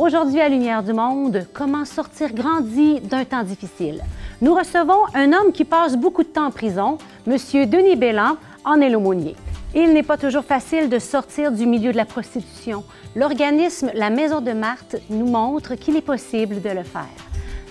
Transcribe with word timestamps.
Aujourd'hui 0.00 0.40
à 0.40 0.48
Lumière 0.48 0.82
du 0.82 0.94
Monde, 0.94 1.46
comment 1.52 1.84
sortir 1.84 2.32
grandi 2.32 3.00
d'un 3.00 3.26
temps 3.26 3.42
difficile? 3.42 4.02
Nous 4.40 4.54
recevons 4.54 5.04
un 5.12 5.34
homme 5.34 5.52
qui 5.52 5.66
passe 5.66 5.94
beaucoup 5.94 6.22
de 6.22 6.28
temps 6.28 6.46
en 6.46 6.50
prison, 6.50 6.96
M. 7.26 7.36
Denis 7.68 7.96
Bélan, 7.96 8.38
en 8.64 8.80
est 8.80 8.88
l'aumônier. 8.88 9.36
Il 9.74 9.92
n'est 9.92 10.02
pas 10.02 10.16
toujours 10.16 10.44
facile 10.44 10.88
de 10.88 10.98
sortir 10.98 11.52
du 11.52 11.66
milieu 11.66 11.92
de 11.92 11.98
la 11.98 12.06
prostitution. 12.06 12.82
L'organisme 13.14 13.90
La 13.92 14.08
Maison 14.08 14.40
de 14.40 14.52
Marthe 14.52 14.96
nous 15.10 15.26
montre 15.26 15.74
qu'il 15.74 15.96
est 15.96 16.00
possible 16.00 16.62
de 16.62 16.70
le 16.70 16.82
faire. 16.82 17.04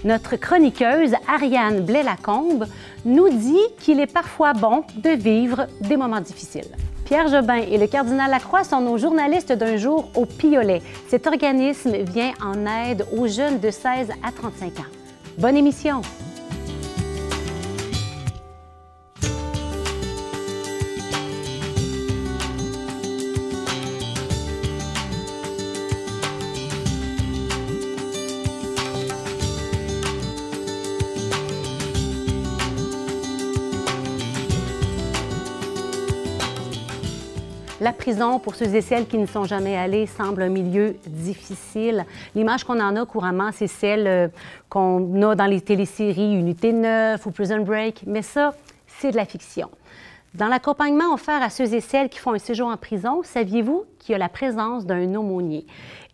Notre 0.03 0.35
chroniqueuse 0.35 1.15
Ariane 1.27 1.81
Blais-Lacombe 1.81 2.67
nous 3.05 3.29
dit 3.29 3.65
qu'il 3.79 3.99
est 3.99 4.13
parfois 4.13 4.53
bon 4.53 4.83
de 4.97 5.09
vivre 5.09 5.65
des 5.81 5.97
moments 5.97 6.21
difficiles. 6.21 6.75
Pierre 7.09 7.27
Jobin 7.27 7.55
et 7.55 7.79
le 7.79 7.87
cardinal 7.87 8.29
Lacroix 8.29 8.63
sont 8.63 8.81
nos 8.81 8.99
journalistes 8.99 9.51
d'un 9.51 9.77
jour 9.77 10.11
au 10.13 10.27
Piolet. 10.27 10.83
Cet 11.07 11.25
organisme 11.25 12.03
vient 12.03 12.33
en 12.39 12.67
aide 12.67 13.03
aux 13.11 13.27
jeunes 13.27 13.59
de 13.59 13.71
16 13.71 14.11
à 14.21 14.31
35 14.31 14.79
ans. 14.81 14.89
Bonne 15.39 15.57
émission! 15.57 16.03
La 37.81 37.93
prison, 37.93 38.39
pour 38.39 38.55
ceux 38.55 38.75
et 38.75 38.81
celles 38.81 39.07
qui 39.07 39.17
ne 39.17 39.25
sont 39.25 39.45
jamais 39.45 39.77
allés, 39.77 40.05
semble 40.05 40.41
un 40.41 40.49
milieu 40.49 40.97
difficile. 41.07 42.05
L'image 42.35 42.65
qu'on 42.65 42.77
en 42.81 42.93
a 42.97 43.05
couramment, 43.05 43.51
c'est 43.53 43.67
celle 43.67 44.05
euh, 44.05 44.27
qu'on 44.67 45.21
a 45.21 45.33
dans 45.33 45.45
les 45.45 45.61
téléséries 45.61 46.33
Unité 46.33 46.73
9 46.73 47.25
ou 47.25 47.31
Prison 47.31 47.61
Break, 47.61 48.03
mais 48.05 48.21
ça, 48.21 48.53
c'est 48.85 49.11
de 49.11 49.15
la 49.15 49.23
fiction. 49.23 49.69
Dans 50.33 50.49
l'accompagnement 50.49 51.13
offert 51.13 51.41
à 51.41 51.49
ceux 51.49 51.73
et 51.73 51.79
celles 51.79 52.09
qui 52.09 52.19
font 52.19 52.33
un 52.33 52.39
séjour 52.39 52.67
en 52.67 52.75
prison, 52.75 53.21
saviez-vous 53.23 53.85
qu'il 53.97 54.11
y 54.11 54.15
a 54.15 54.17
la 54.17 54.29
présence 54.29 54.85
d'un 54.85 55.15
aumônier? 55.15 55.65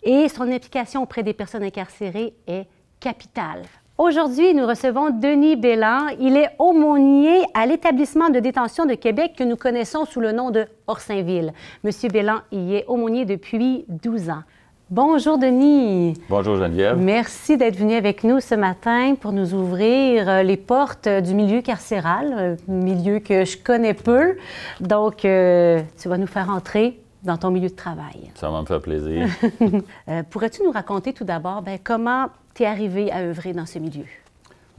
Et 0.03 0.29
son 0.29 0.43
implication 0.43 1.01
auprès 1.01 1.23
des 1.23 1.33
personnes 1.33 1.63
incarcérées 1.63 2.35
est 2.45 2.67
capitale. 2.99 3.63
Aujourd'hui, 3.97 4.53
nous 4.53 4.67
recevons 4.67 5.09
Denis 5.09 5.55
Bélan. 5.55 6.07
Il 6.19 6.35
est 6.35 6.49
aumônier 6.59 7.45
à 7.53 7.65
l'établissement 7.65 8.29
de 8.29 8.39
détention 8.39 8.85
de 8.85 8.93
Québec 8.93 9.35
que 9.37 9.43
nous 9.45 9.55
connaissons 9.55 10.03
sous 10.03 10.19
le 10.19 10.33
nom 10.33 10.51
de 10.51 10.65
Orsainville. 10.85 11.53
Monsieur 11.85 12.09
Bélan 12.09 12.39
y 12.51 12.75
est 12.75 12.85
aumônier 12.87 13.23
depuis 13.23 13.85
12 13.87 14.31
ans. 14.31 14.43
Bonjour 14.89 15.37
Denis. 15.37 16.13
Bonjour 16.27 16.57
Geneviève. 16.57 16.97
Merci 16.97 17.55
d'être 17.55 17.77
venu 17.77 17.95
avec 17.95 18.25
nous 18.25 18.41
ce 18.41 18.55
matin 18.55 19.15
pour 19.15 19.31
nous 19.31 19.53
ouvrir 19.53 20.27
euh, 20.27 20.43
les 20.43 20.57
portes 20.57 21.07
du 21.07 21.33
milieu 21.33 21.61
carcéral, 21.61 22.57
un 22.67 22.71
milieu 22.71 23.19
que 23.19 23.45
je 23.45 23.57
connais 23.57 23.93
peu. 23.93 24.35
Donc, 24.81 25.23
euh, 25.23 25.81
tu 25.97 26.09
vas 26.09 26.17
nous 26.17 26.27
faire 26.27 26.49
entrer 26.49 26.99
dans 27.23 27.37
ton 27.37 27.49
milieu 27.49 27.69
de 27.69 27.75
travail. 27.75 28.29
Ça 28.35 28.49
va 28.49 28.59
me 28.59 28.65
faire 28.65 28.81
plaisir. 28.81 29.29
euh, 30.09 30.21
Pourrais-tu 30.29 30.63
nous 30.63 30.71
raconter 30.71 31.13
tout 31.13 31.23
d'abord 31.23 31.61
ben, 31.61 31.79
comment 31.81 32.27
tu 32.55 32.63
es 32.63 32.65
arrivé 32.65 33.11
à 33.11 33.19
œuvrer 33.19 33.53
dans 33.53 33.67
ce 33.67 33.77
milieu? 33.77 34.05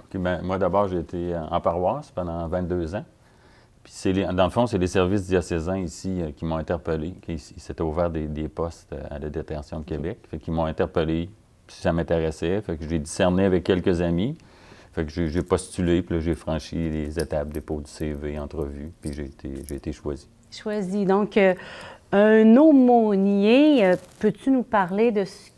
OK, 0.01 0.21
ben, 0.21 0.43
moi, 0.43 0.59
d'abord, 0.59 0.89
j'ai 0.89 0.99
été 0.99 1.37
en 1.37 1.61
paroisse 1.61 2.11
pendant 2.11 2.49
22 2.49 2.97
ans. 2.97 3.05
Puis, 3.85 3.93
c'est 3.95 4.13
les, 4.13 4.25
dans 4.25 4.45
le 4.45 4.51
fond, 4.51 4.67
c'est 4.67 4.79
les 4.79 4.89
services 4.89 5.29
diocésains 5.29 5.79
ici 5.79 6.21
euh, 6.21 6.33
qui 6.33 6.45
m'ont 6.45 6.57
interpellé. 6.57 7.15
Qui 7.23 7.39
s'étaient 7.39 7.83
ouverts 7.83 8.11
des, 8.11 8.27
des, 8.27 8.49
postes 8.49 8.93
euh, 8.93 9.01
à 9.11 9.21
la 9.21 9.31
détention 9.31 9.79
de 9.79 9.85
Québec. 9.85 10.19
Fait 10.29 10.39
qu'ils 10.39 10.53
m'ont 10.53 10.65
interpellé, 10.65 11.31
puis 11.69 11.77
ça 11.77 11.93
m'intéressait. 11.93 12.61
Fait 12.63 12.77
que 12.77 12.89
j'ai 12.89 12.99
discerné 12.99 13.45
avec 13.45 13.63
quelques 13.63 14.01
amis. 14.01 14.37
Fait 14.97 15.05
que 15.05 15.11
j'ai 15.11 15.43
postulé, 15.43 16.01
puis 16.01 16.23
j'ai 16.23 16.35
franchi 16.35 16.75
les 16.75 17.19
étapes, 17.19 17.51
dépôt 17.51 17.83
du 17.83 17.91
CV, 17.91 18.39
entrevue, 18.39 18.93
puis 19.03 19.13
j'ai 19.13 19.27
été, 19.27 19.75
été 19.75 19.93
choisi. 19.93 20.27
Choisi. 20.51 21.05
Donc, 21.05 21.37
euh, 21.37 21.55
un 22.13 22.57
aumônier, 22.57 23.85
euh, 23.85 23.97
peux-tu 24.21 24.51
nous 24.51 24.63
parler 24.63 25.13
de 25.13 25.27
ce 25.27 25.51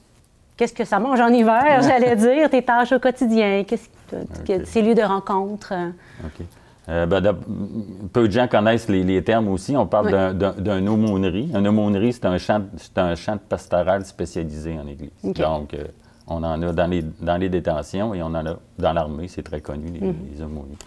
qu'est-ce 0.59 0.75
que 0.75 0.85
ça 0.85 0.99
mange 0.99 1.21
en 1.21 1.29
hiver, 1.29 1.81
j'allais 1.83 2.17
dire, 2.17 2.51
tes 2.51 2.63
tâches 2.63 2.93
au 2.93 2.99
quotidien, 2.99 3.65
qu'est-ce 3.65 3.89
okay. 4.43 4.67
ces 4.67 4.83
lieux 4.83 4.95
de 4.95 5.03
rencontre? 5.03 5.73
OK. 6.25 6.45
Euh, 6.91 7.05
ben, 7.07 7.37
peu 8.13 8.29
de 8.29 8.33
gens 8.33 8.49
connaissent 8.49 8.89
les, 8.89 9.05
les 9.05 9.23
termes 9.23 9.49
aussi. 9.49 9.77
On 9.77 9.87
parle 9.87 10.07
oui. 10.07 10.63
d'un 10.63 10.87
aumônerie. 10.87 11.51
Un 11.55 11.65
aumônerie, 11.67 12.15
c'est 12.15 12.25
un 12.25 12.39
champ, 12.39 12.63
un 12.97 13.15
champ 13.15 13.37
pastoral 13.37 14.07
spécialisé 14.07 14.79
en 14.79 14.87
Église. 14.87 15.11
Okay. 15.23 15.43
Donc, 15.43 15.75
euh, 15.75 15.85
on 16.27 16.43
en 16.43 16.63
a 16.63 16.73
dans 16.73 16.87
les, 16.87 17.03
dans 17.21 17.37
les 17.37 17.51
détentions 17.51 18.15
et 18.15 18.23
on 18.23 18.27
en 18.27 18.47
a 18.47 18.57
dans 18.79 18.93
l'armée, 18.93 19.29
c'est 19.29 19.43
très 19.43 19.61
connu, 19.61 19.89
les, 19.89 20.01
mm 20.01 20.15
les 20.33 20.43
aumôniers. 20.43 20.79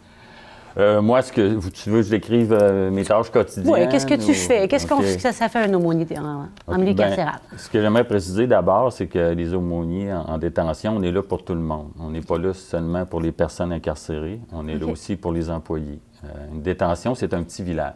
Euh, 0.77 1.01
moi, 1.01 1.19
est-ce 1.19 1.33
que 1.33 1.69
tu 1.69 1.89
veux 1.89 1.97
que 1.97 2.05
je 2.05 2.09
décrive 2.09 2.53
euh, 2.53 2.89
mes 2.91 3.03
tâches 3.03 3.29
quotidiennes? 3.29 3.73
Oui, 3.73 3.89
qu'est-ce 3.89 4.05
que 4.05 4.15
tu 4.15 4.31
ou... 4.31 4.33
fais? 4.33 4.67
Qu'est-ce 4.67 4.91
okay. 4.91 5.17
que 5.17 5.31
ça 5.31 5.49
fait 5.49 5.59
un 5.59 5.73
aumônier 5.73 6.05
en, 6.17 6.47
en 6.67 6.77
milieu 6.77 6.93
ben, 6.93 7.07
carcéral? 7.07 7.39
Ce 7.57 7.69
que 7.69 7.81
j'aimerais 7.81 8.05
préciser 8.05 8.47
d'abord, 8.47 8.91
c'est 8.93 9.07
que 9.07 9.33
les 9.33 9.53
aumôniers 9.53 10.13
en, 10.13 10.21
en, 10.21 10.37
détention, 10.37 10.95
on 10.97 11.01
est 11.01 11.11
là 11.11 11.21
pour 11.21 11.43
tout 11.43 11.53
le 11.53 11.61
monde. 11.61 11.89
On 11.99 12.09
n'est 12.09 12.21
pas 12.21 12.37
là 12.37 12.53
seulement 12.53 13.05
pour 13.05 13.21
les 13.21 13.31
personnes 13.31 13.73
incarcérées, 13.73 14.39
on 14.53 14.67
est 14.67 14.75
okay. 14.75 14.85
là 14.85 14.91
aussi 14.91 15.15
pour 15.15 15.33
les 15.33 15.49
employés. 15.49 15.99
Euh, 16.23 16.27
une 16.53 16.61
détention, 16.61 17.15
c'est 17.15 17.33
un 17.33 17.43
petit 17.43 17.63
village 17.63 17.93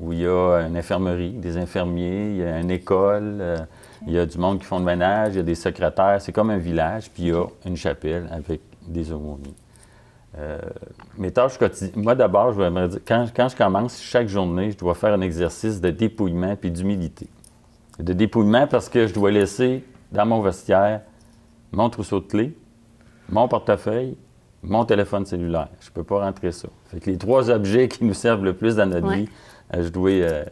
où 0.00 0.12
il 0.12 0.20
y 0.20 0.26
a 0.26 0.62
une 0.66 0.76
infirmerie, 0.76 1.32
des 1.32 1.56
infirmiers, 1.56 2.30
il 2.30 2.36
y 2.38 2.42
a 2.42 2.58
une 2.58 2.70
école, 2.70 3.66
il 4.06 4.12
y 4.12 4.18
a 4.18 4.26
du 4.26 4.36
monde 4.36 4.58
qui 4.58 4.64
font 4.64 4.78
le 4.78 4.84
ménage, 4.84 5.34
il 5.34 5.36
y 5.36 5.40
a 5.40 5.44
des 5.44 5.54
secrétaires. 5.54 6.20
C'est 6.20 6.32
comme 6.32 6.50
un 6.50 6.58
village, 6.58 7.08
puis 7.10 7.24
il 7.24 7.28
y 7.28 7.32
a 7.32 7.44
une 7.66 7.76
chapelle 7.76 8.28
avec 8.32 8.62
des 8.88 9.12
aumôniers. 9.12 9.54
Euh, 10.38 10.58
mes 11.18 11.30
tâches 11.30 11.58
quotidiennes. 11.58 12.02
Moi, 12.02 12.14
d'abord, 12.14 12.52
je 12.52 12.62
vais 12.62 12.88
dire, 12.88 13.00
quand, 13.06 13.26
quand, 13.36 13.48
je 13.48 13.56
commence 13.56 14.00
chaque 14.00 14.28
journée, 14.28 14.70
je 14.70 14.78
dois 14.78 14.94
faire 14.94 15.12
un 15.12 15.20
exercice 15.20 15.80
de 15.80 15.90
dépouillement 15.90 16.56
puis 16.56 16.70
d'humilité. 16.70 17.28
De 17.98 18.14
dépouillement 18.14 18.66
parce 18.66 18.88
que 18.88 19.06
je 19.06 19.12
dois 19.12 19.30
laisser 19.30 19.84
dans 20.10 20.24
mon 20.24 20.40
vestiaire 20.40 21.02
mon 21.72 21.90
trousseau 21.90 22.20
de 22.20 22.26
clés, 22.26 22.56
mon 23.28 23.48
portefeuille, 23.48 24.16
mon 24.62 24.84
téléphone 24.84 25.26
cellulaire. 25.26 25.68
Je 25.80 25.88
ne 25.88 25.94
peux 25.94 26.04
pas 26.04 26.24
rentrer 26.24 26.52
ça. 26.52 26.68
Fait 26.86 27.00
que 27.00 27.10
les 27.10 27.18
trois 27.18 27.50
objets 27.50 27.88
qui 27.88 28.04
nous 28.04 28.14
servent 28.14 28.44
le 28.44 28.54
plus 28.54 28.76
dans 28.76 28.86
notre 28.86 29.08
ouais. 29.08 29.16
vie, 29.16 29.28
euh, 29.74 29.82
je, 29.82 29.88
dois, 29.88 30.10
euh, 30.10 30.44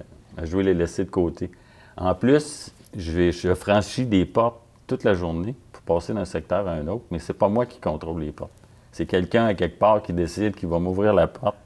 je 0.43 0.51
dois 0.51 0.63
les 0.63 0.75
laisser 0.75 1.05
de 1.05 1.11
côté. 1.11 1.51
En 1.97 2.15
plus, 2.15 2.73
je, 2.97 3.13
vais, 3.13 3.33
je 3.33 3.55
franchis 3.55 4.07
des 4.07 4.25
portes 4.25 4.61
toute 4.87 5.05
la 5.05 5.15
journée 5.15 5.55
pour 5.73 5.83
passer 5.83 6.13
d'un 6.13 6.25
secteur 6.25 6.67
à 6.67 6.73
un 6.73 6.87
autre, 6.89 7.05
mais 7.11 7.19
ce 7.19 7.33
n'est 7.33 7.39
pas 7.39 7.49
moi 7.49 7.67
qui 7.67 7.79
contrôle 7.79 8.21
les 8.23 8.33
portes. 8.33 8.51
C'est 8.93 9.07
quelqu'un 9.07 9.47
à 9.47 9.55
quelque 9.55 9.79
part 9.79 10.03
qui 10.03 10.13
décide 10.13 10.55
qu'il 10.55 10.69
va 10.69 10.79
m'ouvrir 10.79 11.13
la 11.15 11.27
porte 11.27 11.57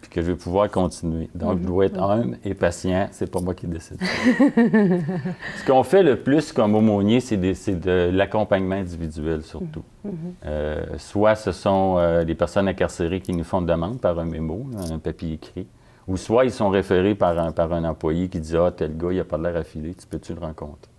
puis 0.00 0.10
que 0.10 0.22
je 0.22 0.30
vais 0.30 0.36
pouvoir 0.36 0.70
continuer. 0.70 1.28
Donc, 1.34 1.54
mm 1.54 1.58
-hmm. 1.58 1.62
je 1.62 1.66
dois 1.66 1.84
être 1.86 2.00
humble 2.00 2.38
et 2.44 2.54
patient. 2.54 3.08
C'est 3.10 3.30
pas 3.30 3.40
moi 3.40 3.54
qui 3.54 3.66
décide. 3.66 3.98
Ce 5.58 5.66
qu'on 5.66 5.82
fait 5.82 6.04
le 6.04 6.16
plus 6.16 6.52
comme 6.52 6.74
aumônier, 6.76 7.20
c'est 7.20 7.36
de, 7.36 7.52
de 7.88 8.10
l'accompagnement 8.16 8.76
individuel 8.76 9.42
surtout. 9.42 9.84
Mm 10.04 10.10
-hmm. 10.10 10.14
euh, 10.46 10.98
soit 10.98 11.34
ce 11.34 11.52
sont 11.52 11.96
euh, 11.98 12.24
les 12.24 12.36
personnes 12.36 12.68
incarcérées 12.68 13.20
qui 13.20 13.32
nous 13.32 13.44
font 13.50 13.60
une 13.60 13.66
demande 13.74 13.98
par 14.00 14.14
un 14.18 14.28
mémo, 14.34 14.58
un 14.94 15.00
papier 15.08 15.32
écrit, 15.32 15.66
ou 16.06 16.16
soit 16.16 16.44
ils 16.48 16.52
sont 16.60 16.70
référés 16.70 17.14
par 17.24 17.34
un, 17.38 17.50
par 17.52 17.68
un 17.72 17.84
employé 17.92 18.28
qui 18.28 18.40
dit 18.46 18.56
Ah, 18.56 18.70
tel 18.78 18.92
gars, 19.00 19.12
il 19.14 19.18
n'a 19.18 19.24
pas 19.32 19.38
l'air 19.44 19.56
affilé, 19.56 19.94
tu 20.00 20.06
peux-tu 20.10 20.32
le 20.38 20.40
rencontrer? 20.40 20.92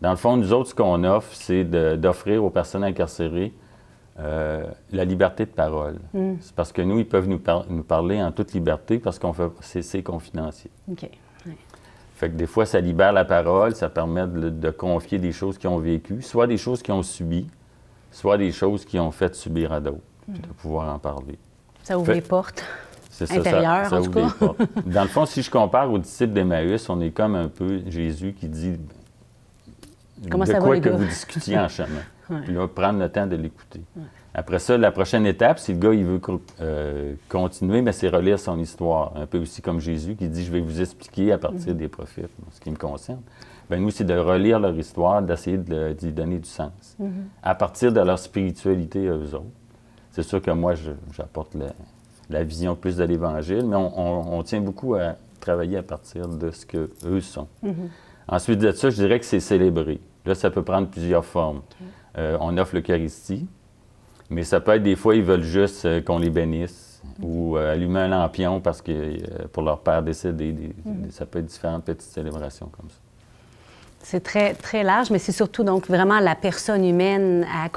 Dans 0.00 0.10
le 0.10 0.16
fond, 0.16 0.36
nous 0.36 0.52
autres, 0.52 0.70
ce 0.70 0.74
qu'on 0.74 1.02
offre, 1.04 1.32
c'est 1.32 1.64
d'offrir 2.04 2.44
aux 2.44 2.50
personnes 2.50 2.84
incarcérées 2.84 3.52
euh, 4.20 4.64
la 4.90 5.04
liberté 5.04 5.44
de 5.44 5.50
parole. 5.50 5.98
Mm. 6.12 6.34
C'est 6.40 6.54
parce 6.54 6.72
que 6.72 6.82
nous, 6.82 6.98
ils 6.98 7.06
peuvent 7.06 7.28
nous, 7.28 7.38
par 7.38 7.66
nous, 7.70 7.84
parler 7.84 8.20
en 8.20 8.32
toute 8.32 8.52
liberté 8.52 8.98
parce 8.98 9.18
qu'on 9.18 9.32
fait 9.32 9.48
c'est 9.60 10.02
confidentiel. 10.02 10.72
OK. 10.90 11.08
Fait 12.16 12.28
que 12.30 12.34
des 12.34 12.46
fois, 12.46 12.66
ça 12.66 12.80
libère 12.80 13.12
la 13.12 13.24
parole, 13.24 13.76
ça 13.76 13.88
permet 13.88 14.26
de, 14.26 14.50
de 14.50 14.70
confier 14.70 15.20
des 15.20 15.30
choses 15.30 15.56
qu'ils 15.56 15.70
ont 15.70 15.78
vécues, 15.78 16.20
soit 16.20 16.48
des 16.48 16.56
choses 16.56 16.82
qu'ils 16.82 16.94
ont 16.94 17.04
subies, 17.04 17.46
soit 18.10 18.36
des 18.38 18.50
choses 18.50 18.84
qu'ils 18.84 18.98
ont 18.98 19.12
fait 19.12 19.36
subir 19.36 19.72
à 19.72 19.78
d'autres, 19.78 19.98
mm. 20.26 20.34
de 20.34 20.46
pouvoir 20.60 20.92
en 20.92 20.98
parler. 20.98 21.38
Ça 21.84 21.96
ouvre 21.96 22.06
fait, 22.06 22.14
les 22.14 22.20
portes. 22.20 22.64
C'est 23.08 23.30
intérieures, 23.30 23.84
ça, 23.84 23.90
ça, 23.90 23.96
en 23.96 24.00
ouvre 24.00 24.10
tout 24.10 24.18
cas. 24.18 24.26
les 24.26 24.46
portes. 24.46 24.60
Dans 24.86 25.02
le 25.02 25.08
fond, 25.08 25.26
si 25.26 25.42
je 25.42 25.50
compare 25.50 25.92
aux 25.92 25.98
disciples 25.98 26.32
d'Emmaüs, 26.32 26.88
on 26.90 27.00
est 27.00 27.12
comme 27.12 27.36
un 27.36 27.48
peu 27.48 27.82
Jésus 27.86 28.32
qui 28.32 28.48
dit 28.48 28.78
Comment 30.28 30.44
de 30.44 30.50
ça 30.50 30.58
quoi 30.58 30.70
va, 30.70 30.80
que 30.80 30.88
gars? 30.88 30.96
vous 30.96 31.04
discutiez 31.04 31.56
en 31.56 31.68
chemin. 31.68 32.02
Ouais. 32.30 32.40
Puis 32.44 32.52
là, 32.54 32.68
prendre 32.68 32.98
le 32.98 33.08
temps 33.08 33.26
de 33.26 33.36
l'écouter. 33.36 33.80
Ouais. 33.96 34.02
Après 34.34 34.58
ça, 34.58 34.76
la 34.78 34.90
prochaine 34.92 35.26
étape, 35.26 35.58
si 35.58 35.72
le 35.72 35.78
gars 35.78 35.92
il 35.94 36.04
veut 36.04 36.20
euh, 36.60 37.14
continuer, 37.28 37.82
mais 37.82 37.92
c'est 37.92 38.08
relire 38.08 38.38
son 38.38 38.58
histoire. 38.58 39.12
Un 39.16 39.26
peu 39.26 39.38
aussi 39.38 39.62
comme 39.62 39.80
Jésus 39.80 40.14
qui 40.14 40.28
dit 40.28 40.44
Je 40.44 40.52
vais 40.52 40.60
vous 40.60 40.80
expliquer 40.80 41.32
à 41.32 41.38
partir 41.38 41.74
Mm. 41.74 41.78
des 41.78 41.88
prophètes, 41.88 42.30
ce 42.52 42.60
qui 42.60 42.70
me 42.70 42.76
concerne. 42.76 43.20
Ben 43.70 43.82
nous, 43.82 43.90
c'est 43.90 44.04
de 44.04 44.16
relire 44.16 44.60
leur 44.60 44.74
histoire, 44.78 45.20
d'essayer 45.22 45.58
de- 45.58 45.92
d'y 45.92 46.10
donner 46.12 46.38
du 46.38 46.48
sens. 46.48 46.96
Mhm. 46.98 47.10
À 47.42 47.54
partir 47.54 47.92
de 47.92 48.00
leur 48.00 48.18
spiritualité 48.18 49.08
à 49.08 49.12
eux 49.12 49.34
autres. 49.34 49.44
C'est 50.12 50.22
sûr 50.22 50.40
que 50.40 50.50
moi, 50.50 50.72
j'apporte 51.12 51.54
la, 51.54 51.66
la 52.30 52.44
vision 52.44 52.74
plus 52.76 52.96
de 52.96 53.04
l'Évangile, 53.04 53.64
mais 53.66 53.76
on, 53.76 53.98
on- 53.98 54.38
on 54.38 54.42
tient 54.42 54.60
beaucoup 54.62 54.94
à 54.94 55.16
travailler 55.40 55.76
à 55.78 55.82
partir 55.82 56.28
de 56.28 56.50
ce 56.50 56.64
qu'eux 56.64 57.20
sont. 57.20 57.46
Mhm. 57.62 57.74
Ensuite 58.28 58.58
de 58.58 58.72
ça, 58.72 58.88
je 58.90 58.96
dirais 58.96 59.18
que 59.18 59.24
c'est 59.26 59.40
célébrer. 59.40 60.00
Là, 60.26 60.34
ça 60.34 60.50
peut 60.50 60.62
prendre 60.62 60.88
plusieurs 60.88 61.24
formes. 61.24 61.60
On 62.40 62.56
offre 62.58 62.74
l'Eucharistie, 62.74 63.46
mais 64.30 64.44
ça 64.44 64.60
peut 64.60 64.72
être 64.72 64.82
des 64.82 64.96
fois, 64.96 65.14
ils 65.14 65.22
veulent 65.22 65.42
juste 65.42 65.84
euh, 65.84 66.00
qu'on 66.02 66.18
les 66.18 66.30
bénisse 66.30 67.02
ou 67.22 67.56
euh, 67.56 67.72
allumer 67.72 68.00
un 68.00 68.08
lampion 68.08 68.60
parce 68.60 68.82
que 68.82 69.46
pour 69.48 69.62
leur 69.62 69.80
père 69.80 70.02
décédé, 70.02 70.52
mhm. 70.84 71.10
ça 71.10 71.24
peut 71.24 71.38
être 71.38 71.46
différentes 71.46 71.84
petites 71.84 72.02
célébrations 72.02 72.66
comme 72.66 72.90
ça. 72.90 72.96
C'est 74.00 74.22
très, 74.22 74.54
très 74.54 74.84
large, 74.84 75.10
mais 75.10 75.18
c'est 75.18 75.32
surtout 75.32 75.64
donc 75.64 75.88
vraiment 75.88 76.20
la 76.20 76.34
personne 76.34 76.84
humaine 76.84 77.46
à 77.52 77.68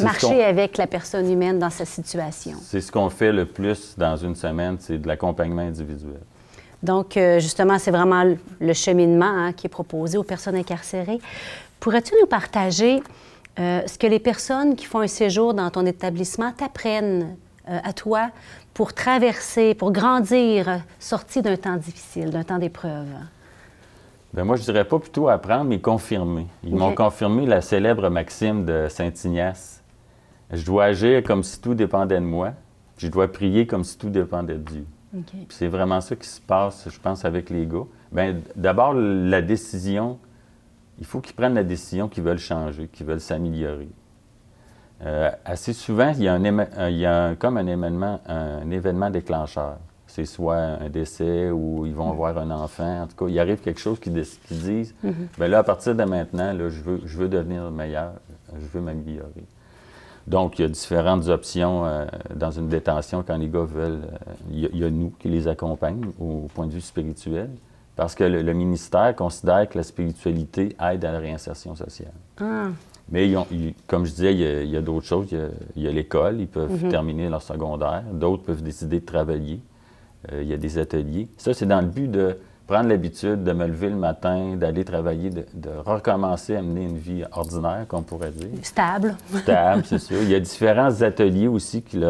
marcher 0.00 0.44
avec 0.44 0.76
la 0.76 0.86
personne 0.86 1.30
humaine 1.30 1.58
dans 1.58 1.70
sa 1.70 1.84
situation. 1.84 2.56
C'est 2.62 2.80
ce 2.80 2.92
qu'on 2.92 3.10
fait 3.10 3.32
le 3.32 3.44
plus 3.44 3.94
dans 3.98 4.16
une 4.16 4.36
semaine, 4.36 4.76
c'est 4.78 4.98
de 4.98 5.08
l'accompagnement 5.08 5.62
individuel. 5.62 6.20
Donc, 6.82 7.18
justement, 7.38 7.78
c'est 7.78 7.90
vraiment 7.90 8.24
le 8.60 8.72
cheminement 8.72 9.26
hein, 9.26 9.52
qui 9.52 9.66
est 9.66 9.70
proposé 9.70 10.16
aux 10.16 10.22
personnes 10.22 10.56
incarcérées. 10.56 11.20
Pourrais-tu 11.80 12.14
nous 12.20 12.28
partager 12.28 13.02
euh, 13.58 13.82
ce 13.86 13.98
que 13.98 14.06
les 14.06 14.18
personnes 14.18 14.76
qui 14.76 14.86
font 14.86 15.00
un 15.00 15.06
séjour 15.06 15.54
dans 15.54 15.70
ton 15.70 15.84
établissement 15.84 16.52
t'apprennent 16.52 17.36
euh, 17.68 17.78
à 17.84 17.92
toi 17.92 18.30
pour 18.72 18.94
traverser, 18.94 19.74
pour 19.74 19.92
grandir, 19.92 20.80
sortir 20.98 21.42
d'un 21.42 21.56
temps 21.56 21.76
difficile, 21.76 22.30
d'un 22.30 22.44
temps 22.44 22.58
d'épreuve? 22.58 23.08
Bien, 24.32 24.44
moi, 24.44 24.56
je 24.56 24.62
dirais 24.62 24.84
pas 24.84 24.98
plutôt 24.98 25.28
apprendre, 25.28 25.64
mais 25.64 25.78
confirmer. 25.78 26.46
Ils 26.64 26.74
m'ont 26.74 26.94
confirmé 26.94 27.44
la 27.44 27.60
célèbre 27.60 28.08
maxime 28.08 28.64
de 28.64 28.86
Saint-Ignace. 28.88 29.82
Je 30.50 30.64
dois 30.64 30.84
agir 30.84 31.22
comme 31.22 31.42
si 31.42 31.60
tout 31.60 31.74
dépendait 31.74 32.20
de 32.20 32.24
moi. 32.24 32.52
Je 32.96 33.08
dois 33.08 33.30
prier 33.30 33.66
comme 33.66 33.84
si 33.84 33.98
tout 33.98 34.08
dépendait 34.08 34.54
de 34.54 34.58
Dieu. 34.70 34.86
C'est 35.50 35.68
vraiment 35.68 36.00
ça 36.00 36.16
qui 36.16 36.26
se 36.26 36.40
passe, 36.40 36.88
je 36.88 36.98
pense, 36.98 37.26
avec 37.26 37.50
les 37.50 37.66
gars. 37.66 37.84
Bien, 38.10 38.36
d'abord, 38.56 38.94
la 38.94 39.42
décision 39.42 40.18
il 41.02 41.04
faut 41.04 41.20
qu'ils 41.20 41.34
prennent 41.34 41.54
la 41.54 41.64
décision 41.64 42.08
qu'ils 42.08 42.22
veulent 42.22 42.38
changer, 42.38 42.86
qu'ils 42.86 43.04
veulent 43.04 43.20
s'améliorer. 43.20 43.88
Euh, 45.04 45.32
assez 45.44 45.72
souvent, 45.72 46.12
il 46.16 46.22
y 46.22 46.28
a, 46.28 46.34
un, 46.34 46.44
euh, 46.44 46.90
il 46.90 46.98
y 46.98 47.06
a 47.06 47.34
comme 47.34 47.56
un 47.56 47.66
événement, 47.66 48.20
un 48.24 48.70
événement 48.70 49.10
déclencheur. 49.10 49.78
C'est 50.06 50.26
soit 50.26 50.58
un 50.58 50.88
décès 50.88 51.50
ou 51.50 51.86
ils 51.86 51.92
vont 51.92 52.12
avoir 52.12 52.38
un 52.38 52.52
enfant. 52.52 53.02
En 53.02 53.06
tout 53.08 53.16
cas, 53.16 53.28
il 53.28 53.36
arrive 53.40 53.60
quelque 53.62 53.80
chose 53.80 53.98
qui, 53.98 54.12
qui 54.12 54.54
disent 54.54 54.94
mm 55.02 55.10
là, 55.44 55.58
à 55.58 55.62
partir 55.64 55.96
de 55.96 56.04
maintenant, 56.04 56.52
là, 56.52 56.68
je, 56.68 56.80
veux, 56.80 57.00
je 57.04 57.18
veux 57.18 57.28
devenir 57.28 57.68
meilleur, 57.72 58.12
je 58.54 58.66
veux 58.72 58.80
m'améliorer. 58.80 59.44
Donc, 60.28 60.60
il 60.60 60.62
y 60.62 60.64
a 60.66 60.68
différentes 60.68 61.26
options 61.26 61.84
euh, 61.84 62.06
dans 62.36 62.52
une 62.52 62.68
détention 62.68 63.24
quand 63.26 63.36
les 63.38 63.48
gars 63.48 63.64
veulent. 63.64 64.02
il, 64.52 64.76
y 64.76 64.84
a, 64.84 64.90
nous 64.90 65.12
qui 65.18 65.28
les 65.28 65.48
accompagnent 65.48 66.12
au 66.20 66.46
point 66.54 66.68
de 66.68 66.72
vue 66.74 66.80
spirituel. 66.80 67.50
Parce 67.96 68.14
que 68.14 68.24
le, 68.24 68.52
ministère 68.54 69.14
considère 69.14 69.68
que 69.68 69.76
la 69.76 69.84
spiritualité 69.84 70.74
aide 70.80 71.04
à 71.04 71.12
la 71.12 71.18
réinsertion 71.18 71.74
sociale. 71.74 72.12
Ah. 72.40 72.68
Mais 73.10 73.30
comme 73.86 74.06
je 74.06 74.12
disais, 74.12 74.32
il 74.32 74.70
y 74.70 74.76
a, 74.76 74.80
d'autres 74.80 75.06
choses. 75.06 75.26
Il 75.76 75.82
y 75.82 75.88
a, 75.88 75.92
l'école, 75.92 76.40
ils 76.40 76.48
peuvent 76.48 76.84
mhm. 76.84 76.90
terminer 76.90 77.28
leur 77.28 77.42
secondaire. 77.42 78.02
D'autres 78.12 78.44
peuvent 78.44 78.62
décider 78.62 79.00
de 79.00 79.04
travailler. 79.04 79.60
Euh, 80.32 80.42
il 80.42 80.48
y 80.48 80.54
a 80.54 80.56
des 80.56 80.78
ateliers. 80.78 81.28
Ça, 81.36 81.52
c'est 81.52 81.66
dans 81.66 81.80
le 81.80 81.88
but 81.88 82.10
de 82.10 82.38
prendre 82.66 82.88
l'habitude 82.88 83.42
de 83.44 83.52
me 83.52 83.66
lever 83.66 83.90
le 83.90 83.96
matin, 83.96 84.56
d'aller 84.56 84.84
travailler, 84.84 85.30
de, 85.30 85.44
recommencer 85.84 86.56
à 86.56 86.62
mener 86.62 86.84
une 86.84 86.98
vie 86.98 87.24
ordinaire, 87.32 87.84
comme 87.88 88.00
on 88.00 88.02
pourrait 88.02 88.30
dire. 88.30 88.48
Stable. 88.62 89.16
Stable, 89.34 89.82
c'est 89.84 89.98
sûr. 89.98 90.22
Il 90.22 90.30
y 90.30 90.34
a 90.34 90.40
différents 90.40 91.02
ateliers 91.02 91.48
aussi 91.48 91.82
qui 91.82 92.00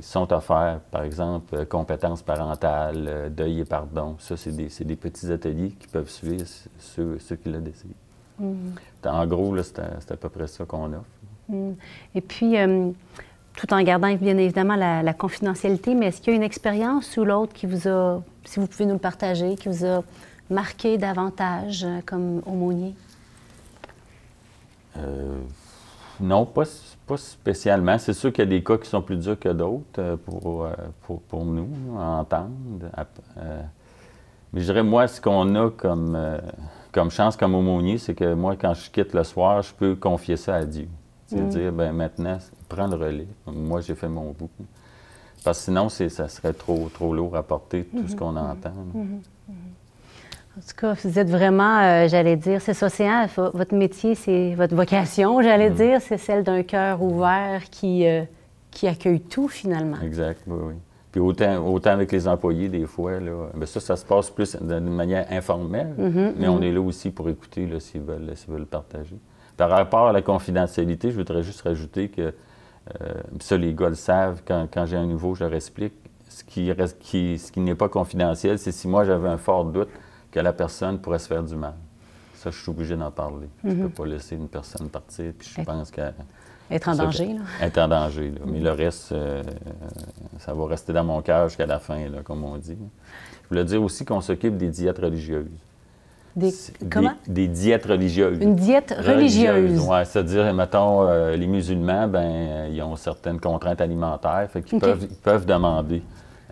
sont 0.00 0.32
offerts. 0.32 0.80
Par 0.90 1.02
exemple, 1.02 1.54
euh, 1.54 1.64
compétences 1.64 2.22
parentales, 2.22 3.06
euh, 3.08 3.28
deuil 3.28 3.60
et 3.60 3.64
pardon. 3.64 4.16
Ça, 4.18 4.36
c'est 4.36 4.54
des, 4.54 4.96
petits 4.96 5.30
ateliers 5.30 5.74
qui 5.78 5.86
peuvent 5.88 6.10
suivre 6.10 6.44
ceux, 6.78 7.18
qui 7.42 7.48
le 7.48 7.60
désirent. 7.60 7.90
Mm-hmm. 8.42 9.08
En 9.08 9.26
gros, 9.26 9.56
c'est 9.62 9.78
à, 9.78 10.16
peu 10.16 10.28
près 10.28 10.46
ça 10.46 10.64
qu'on 10.64 10.92
offre. 10.92 11.04
Mm. 11.48 11.72
Et 12.14 12.20
puis, 12.20 12.58
euh, 12.58 12.90
tout 13.58 13.74
en 13.74 13.82
gardant 13.82 14.14
bien 14.14 14.38
évidemment 14.38 14.76
la, 14.76 15.12
confidentialité, 15.12 15.96
mais 15.96 16.06
est-ce 16.06 16.20
qu'il 16.20 16.32
y 16.32 16.36
a 16.36 16.36
une 16.36 16.44
expérience 16.44 17.16
ou 17.16 17.24
l'autre 17.24 17.52
qui 17.52 17.66
vous 17.66 17.88
a 17.88 18.22
si 18.44 18.60
vous 18.60 18.68
pouvez 18.68 18.86
nous 18.86 18.94
le 18.94 19.00
partager, 19.00 19.56
qui 19.56 19.68
vous 19.68 19.84
a 19.84 20.04
marqué 20.48 20.96
davantage 20.96 21.84
euh, 21.84 21.98
comme 22.06 22.40
aumônier? 22.46 22.94
Euh, 24.96 25.40
non, 26.20 26.46
pas, 26.46 26.62
spécialement. 27.16 27.98
C'est 27.98 28.12
sûr 28.12 28.32
qu'il 28.32 28.44
y 28.44 28.46
a 28.46 28.50
des 28.50 28.62
cas 28.62 28.78
qui 28.78 28.88
sont 28.88 29.02
plus 29.02 29.16
durs 29.16 29.38
que 29.38 29.48
d'autres 29.48 29.98
euh, 29.98 30.16
pour, 30.24 30.68
pour, 31.28 31.44
nous 31.44 31.68
à 31.98 32.20
entendre. 32.20 32.52
mais 34.52 34.60
je 34.60 34.64
dirais, 34.66 34.84
moi, 34.84 35.08
ce 35.08 35.20
qu'on 35.20 35.52
a 35.56 35.70
comme, 35.70 36.16
comme 36.92 37.10
chance 37.10 37.36
comme 37.36 37.56
aumônier, 37.56 37.98
c'est 37.98 38.14
que 38.14 38.34
moi, 38.34 38.54
quand 38.54 38.74
je 38.74 38.88
quitte 38.88 39.14
le 39.14 39.24
soir, 39.24 39.62
je 39.62 39.74
peux 39.74 39.96
confier 39.96 40.36
ça 40.36 40.54
à 40.54 40.64
Dieu. 40.64 40.88
C'est 41.28 41.36
mm. 41.36 41.48
dire, 41.48 41.72
ben 41.72 41.92
maintenant, 41.92 42.38
prends 42.68 42.86
le 42.86 42.96
relais. 42.96 43.28
Moi, 43.46 43.82
j'ai 43.82 43.94
fait 43.94 44.08
mon 44.08 44.32
bout. 44.32 44.50
Parce 45.44 45.58
que 45.58 45.64
sinon, 45.66 45.88
ça 45.88 46.28
serait 46.28 46.52
trop, 46.52 46.88
trop 46.92 47.14
lourd 47.14 47.36
à 47.36 47.42
porter 47.42 47.84
tout 47.84 48.08
ce 48.08 48.12
mhm. 48.12 48.18
qu'on 48.18 48.36
entend. 48.36 48.72
Mhm. 48.94 49.20
Mhm. 49.48 49.54
En 50.56 50.60
tout 50.60 50.76
cas, 50.76 50.94
vous 51.04 51.18
êtes 51.18 51.30
vraiment, 51.30 51.78
euh, 51.78 52.08
j'allais 52.08 52.34
dire, 52.34 52.60
c'est 52.60 52.74
ça, 52.74 52.88
c'est 52.88 53.06
hein, 53.06 53.28
votre 53.36 53.74
métier, 53.76 54.16
c'est 54.16 54.54
votre 54.56 54.74
vocation, 54.74 55.40
j'allais 55.40 55.70
dire, 55.70 56.00
c'est 56.00 56.18
celle 56.18 56.42
d'un 56.42 56.64
cœur 56.64 57.00
ouvert 57.00 57.62
qui, 57.70 58.04
euh, 58.08 58.24
qui 58.72 58.88
accueille 58.88 59.20
tout 59.20 59.46
finalement. 59.46 60.00
Exact, 60.02 60.40
oui, 60.48 60.58
oui. 60.60 60.74
Puis 61.12 61.20
autant, 61.20 61.64
autant 61.64 61.90
avec 61.90 62.10
les 62.10 62.26
employés, 62.26 62.68
des 62.68 62.86
fois, 62.86 63.20
là, 63.20 63.50
bien 63.54 63.66
ça, 63.66 63.78
ça 63.78 63.94
se 63.94 64.04
passe 64.04 64.30
plus 64.30 64.56
d'une 64.56 64.90
manière 64.90 65.26
informelle, 65.30 65.94
mais 66.36 66.48
on 66.48 66.60
est 66.60 66.72
là 66.72 66.80
aussi 66.80 67.10
pour 67.10 67.28
écouter 67.28 67.68
s'ils 67.78 68.02
veulent, 68.02 68.34
veulent 68.48 68.66
partager. 68.66 69.16
Par 69.58 69.70
rapport 69.70 70.06
à 70.06 70.12
la 70.12 70.22
confidentialité, 70.22 71.10
je 71.10 71.16
voudrais 71.16 71.42
juste 71.42 71.62
rajouter 71.62 72.08
que 72.08 72.22
euh, 72.22 73.14
ça, 73.40 73.56
les 73.56 73.74
gars 73.74 73.88
le 73.88 73.96
savent. 73.96 74.40
Quand, 74.46 74.86
j'ai 74.86 74.96
un 74.96 75.04
nouveau, 75.04 75.34
je 75.34 75.44
leur 75.44 75.52
explique. 75.52 75.94
Ce 76.28 76.44
qui, 76.44 76.70
reste, 76.70 76.98
qui, 77.00 77.38
ce 77.38 77.50
qui 77.50 77.58
n'est 77.58 77.74
pas 77.74 77.88
confidentiel, 77.88 78.58
c'est 78.60 78.70
si 78.70 78.86
moi 78.86 79.04
j'avais 79.04 79.28
un 79.28 79.36
fort 79.36 79.64
doute 79.64 79.88
que 80.30 80.38
la 80.38 80.52
personne 80.52 81.00
pourrait 81.00 81.18
se 81.18 81.26
faire 81.26 81.42
du 81.42 81.56
mal. 81.56 81.74
Ça, 82.34 82.52
je 82.52 82.62
suis 82.62 82.70
obligé 82.70 82.96
d'en 82.96 83.10
parler. 83.10 83.48
Je 83.64 83.70
ne 83.70 83.74
peux 83.74 83.82
mhm. 83.82 83.90
pas 83.90 84.06
laisser 84.06 84.36
une 84.36 84.48
personne 84.48 84.88
partir, 84.88 85.32
puis 85.36 85.52
je 85.58 85.62
pense 85.62 85.90
qu'elle... 85.90 86.14
Être 86.70 86.88
en 86.90 86.94
danger, 86.94 87.32
là. 87.32 87.40
Être 87.60 87.78
en 87.78 87.88
danger, 87.88 88.30
là. 88.30 88.40
Mais 88.46 88.60
le 88.60 88.70
reste, 88.70 89.10
euh, 89.10 89.42
ça 90.38 90.54
va 90.54 90.66
rester 90.66 90.92
dans 90.92 91.04
mon 91.04 91.20
cœur 91.20 91.48
jusqu'à 91.48 91.66
la 91.66 91.80
fin, 91.80 92.08
là, 92.08 92.18
comme 92.22 92.44
on 92.44 92.56
dit. 92.58 92.76
Je 93.42 93.48
voulais 93.48 93.64
dire 93.64 93.82
aussi 93.82 94.04
qu'on 94.04 94.20
s'occupe 94.20 94.56
des 94.56 94.68
diètes 94.68 94.98
religieuses. 94.98 95.48
Des, 96.38 96.54
comment? 96.88 97.12
Des, 97.26 97.48
diètes 97.48 97.86
religieuses. 97.86 98.38
Une 98.40 98.54
diète 98.54 98.94
religieuse. 98.96 99.80
oui. 99.80 99.96
C'est-à-dire, 100.04 100.54
mettons, 100.54 101.02
euh, 101.02 101.36
les 101.36 101.46
musulmans, 101.48 102.06
ben, 102.06 102.20
euh, 102.20 102.68
ils 102.72 102.80
ont 102.80 102.94
certaines 102.94 103.40
contraintes 103.40 103.80
alimentaires, 103.80 104.46
fait 104.50 104.62
qu'ils 104.62 104.78
peuvent, 104.78 105.06
ils 105.10 105.16
peuvent 105.16 105.46
demander 105.46 106.02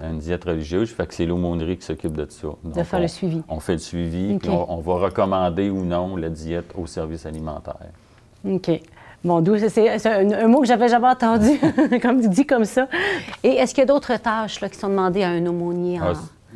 une 0.02 0.18
diète 0.18 0.44
religieuse. 0.44 0.90
Fait 0.90 1.06
que 1.06 1.14
c'est 1.14 1.26
l'aumônerie 1.26 1.76
qui 1.76 1.86
s'occupe 1.86 2.16
de 2.16 2.26
ça. 2.28 2.48
de 2.64 2.82
faire 2.82 3.00
le 3.00 3.08
suivi. 3.08 3.42
On 3.48 3.60
fait 3.60 3.74
le 3.74 3.78
suivi, 3.78 4.38
puis 4.38 4.50
on, 4.50 4.80
va 4.80 4.94
recommander 4.94 5.70
ou 5.70 5.84
non 5.84 6.16
la 6.16 6.30
diète 6.30 6.72
au 6.76 6.86
service 6.86 7.24
alimentaire. 7.24 7.76
OK. 8.44 8.80
Bon, 9.24 9.40
d'où 9.40 9.56
c'est 9.56 10.06
un, 10.06 10.46
mot 10.46 10.60
que 10.60 10.66
j'avais 10.66 10.88
jamais 10.88 11.08
entendu, 11.08 11.58
comme 12.02 12.20
dit 12.20 12.46
comme 12.46 12.64
ça. 12.64 12.88
Et 13.42 13.54
est-ce 13.54 13.74
qu'il 13.74 13.82
y 13.82 13.84
a 13.84 13.86
d'autres 13.86 14.16
tâches 14.16 14.60
là, 14.60 14.68
qui 14.68 14.78
sont 14.78 14.88
demandées 14.88 15.22
à 15.22 15.30
un 15.30 15.46
aumônier 15.46 16.00
en... 16.00 16.12
Ah, 16.12 16.12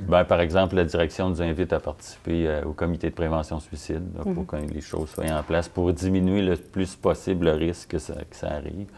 Bien, 0.08 0.24
par 0.24 0.40
exemple, 0.40 0.76
la 0.76 0.84
direction 0.84 1.28
nous 1.28 1.42
invite 1.42 1.72
à 1.72 1.80
participer 1.80 2.46
euh, 2.46 2.64
au 2.64 2.72
comité 2.72 3.10
de 3.10 3.14
prévention 3.14 3.60
suicide 3.60 4.02
pour 4.22 4.32
mhm. 4.32 4.46
que 4.46 4.56
les 4.56 4.80
choses 4.80 5.10
soient 5.10 5.30
en 5.30 5.42
place 5.42 5.68
pour 5.68 5.92
diminuer 5.92 6.42
le 6.42 6.56
plus 6.56 6.96
possible 6.96 7.46
le 7.46 7.52
risque 7.52 7.90
que 7.90 7.98
ça, 7.98 8.14
arrive. 8.42 8.88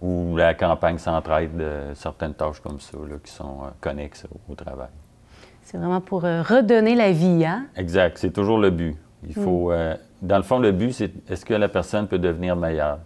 Ou 0.00 0.36
la 0.36 0.54
campagne 0.54 0.98
s'entraide 0.98 1.56
de 1.56 1.94
certaines 1.94 2.34
tâches 2.34 2.60
comme 2.60 2.80
ça 2.80 2.98
qui 3.22 3.30
sont 3.30 3.64
euh, 3.64 3.68
connexes 3.80 4.26
au, 4.48 4.54
travail. 4.54 4.88
C'est 5.62 5.78
vraiment 5.78 6.00
pour 6.00 6.24
euh, 6.24 6.42
redonner 6.42 6.94
la 6.94 7.12
vie, 7.12 7.44
hein? 7.44 7.66
Exact. 7.76 8.18
C'est 8.18 8.32
toujours 8.32 8.58
le 8.58 8.70
but. 8.70 8.96
Il 9.26 9.34
faut, 9.34 9.70
mhm. 9.70 9.96
dans 10.22 10.36
le 10.36 10.42
fond, 10.42 10.58
le 10.58 10.72
but, 10.72 10.92
c'est 10.92 11.12
est-ce 11.28 11.44
que 11.44 11.54
la 11.54 11.68
personne 11.68 12.08
peut 12.08 12.18
devenir 12.18 12.56
meilleure? 12.56 12.98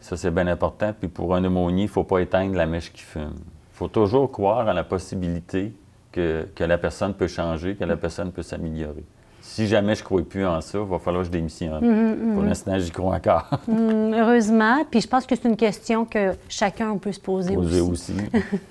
Ça, 0.00 0.16
c'est 0.16 0.30
bien 0.30 0.46
important. 0.46 0.94
Puis 0.98 1.08
pour 1.08 1.34
un 1.34 1.44
aumônier, 1.44 1.82
il 1.82 1.86
ne 1.86 1.90
faut 1.90 2.04
pas 2.04 2.20
éteindre 2.20 2.56
la 2.56 2.66
mèche 2.66 2.90
qui 2.92 3.02
fume. 3.02 3.34
Il 3.36 3.76
faut 3.76 3.88
toujours 3.88 4.30
croire 4.32 4.66
à 4.66 4.72
la 4.72 4.84
possibilité 4.84 5.74
que, 6.12 6.46
la 6.58 6.78
personne 6.78 7.14
peut 7.14 7.26
changer, 7.26 7.74
que 7.74 7.84
la 7.84 7.96
personne 7.96 8.32
peut 8.32 8.42
s'améliorer. 8.42 9.04
Si 9.42 9.66
jamais 9.66 9.94
je 9.94 10.00
ne 10.00 10.04
crois 10.04 10.22
plus 10.22 10.46
en 10.46 10.60
ça, 10.60 10.78
il 10.78 10.84
va 10.84 10.98
falloir 10.98 11.22
que 11.22 11.28
je 11.28 11.32
démissionne. 11.32 11.84
Mhm, 11.84 12.28
mhm. 12.28 12.34
Pour 12.34 12.42
l'instant, 12.42 12.78
j'y 12.78 12.90
crois 12.90 13.14
encore. 13.14 13.48
Mhm, 13.68 14.14
heureusement. 14.14 14.84
Puis 14.90 15.00
je 15.00 15.08
pense 15.08 15.26
que 15.26 15.34
c'est 15.34 15.48
une 15.48 15.56
question 15.56 16.04
que 16.04 16.32
chacun 16.48 16.96
peut 16.98 17.12
se 17.12 17.20
poser, 17.20 17.54
poser 17.54 17.80
aussi. 17.80 18.14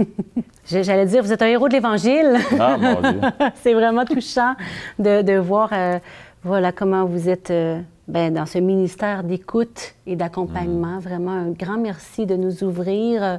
J'allais 0.66 1.06
dire, 1.06 1.24
vous 1.24 1.34
êtes 1.34 1.42
un 1.42 1.48
héros 1.48 1.68
de 1.68 1.74
l'Évangile. 1.74 2.38
Ah, 2.60 2.78
mon 2.78 3.02
Dieu. 3.02 3.22
c'est 3.56 3.74
vraiment 3.74 4.06
touchant 4.06 4.54
de, 5.00 5.38
voir 5.40 5.70
euh, 5.74 6.00
voilà, 6.44 6.72
comment 6.72 7.06
vous 7.06 7.28
êtes... 7.28 7.50
Euh, 7.52 7.82
ben, 8.10 8.34
dans 8.34 8.48
ce 8.48 8.58
ministère 8.58 9.24
d'écoute 9.24 9.94
et 10.08 10.16
d'accompagnement. 10.16 10.98
Mm. 10.98 11.00
Vraiment 11.00 11.32
un 11.32 11.52
grand 11.52 11.78
merci 11.78 12.26
de 12.26 12.36
nous 12.36 12.64
ouvrir 12.64 13.24
euh, 13.24 13.38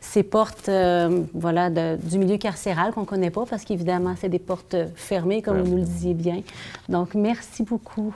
ces 0.00 0.22
portes 0.22 0.68
euh, 0.68 1.22
voilà, 1.34 1.70
du 1.70 2.18
milieu 2.18 2.38
carcéral 2.38 2.92
qu'on 2.92 3.00
ne 3.00 3.06
connaît 3.06 3.30
pas 3.30 3.44
parce 3.44 3.64
qu'évidemment, 3.64 4.14
c'est 4.16 4.28
des 4.28 4.38
portes 4.38 4.76
fermées, 4.94 5.42
comme 5.42 5.60
vous 5.60 5.70
nous 5.70 5.76
le 5.78 5.82
disiez 5.82 6.14
bien. 6.14 6.40
Donc, 6.88 7.14
merci 7.14 7.64
beaucoup. 7.64 8.14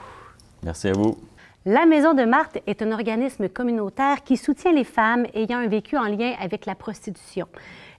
Merci 0.62 0.88
à 0.88 0.92
vous. 0.92 1.16
La 1.64 1.84
Maison 1.84 2.14
de 2.14 2.22
Marthe 2.22 2.58
est 2.68 2.80
un 2.80 2.92
organisme 2.92 3.48
communautaire 3.48 4.22
qui 4.22 4.36
soutient 4.36 4.72
les 4.72 4.84
femmes 4.84 5.26
ayant 5.34 5.58
un 5.58 5.66
vécu 5.66 5.96
en 5.96 6.04
lien 6.04 6.34
avec 6.40 6.64
la 6.64 6.76
prostitution. 6.76 7.48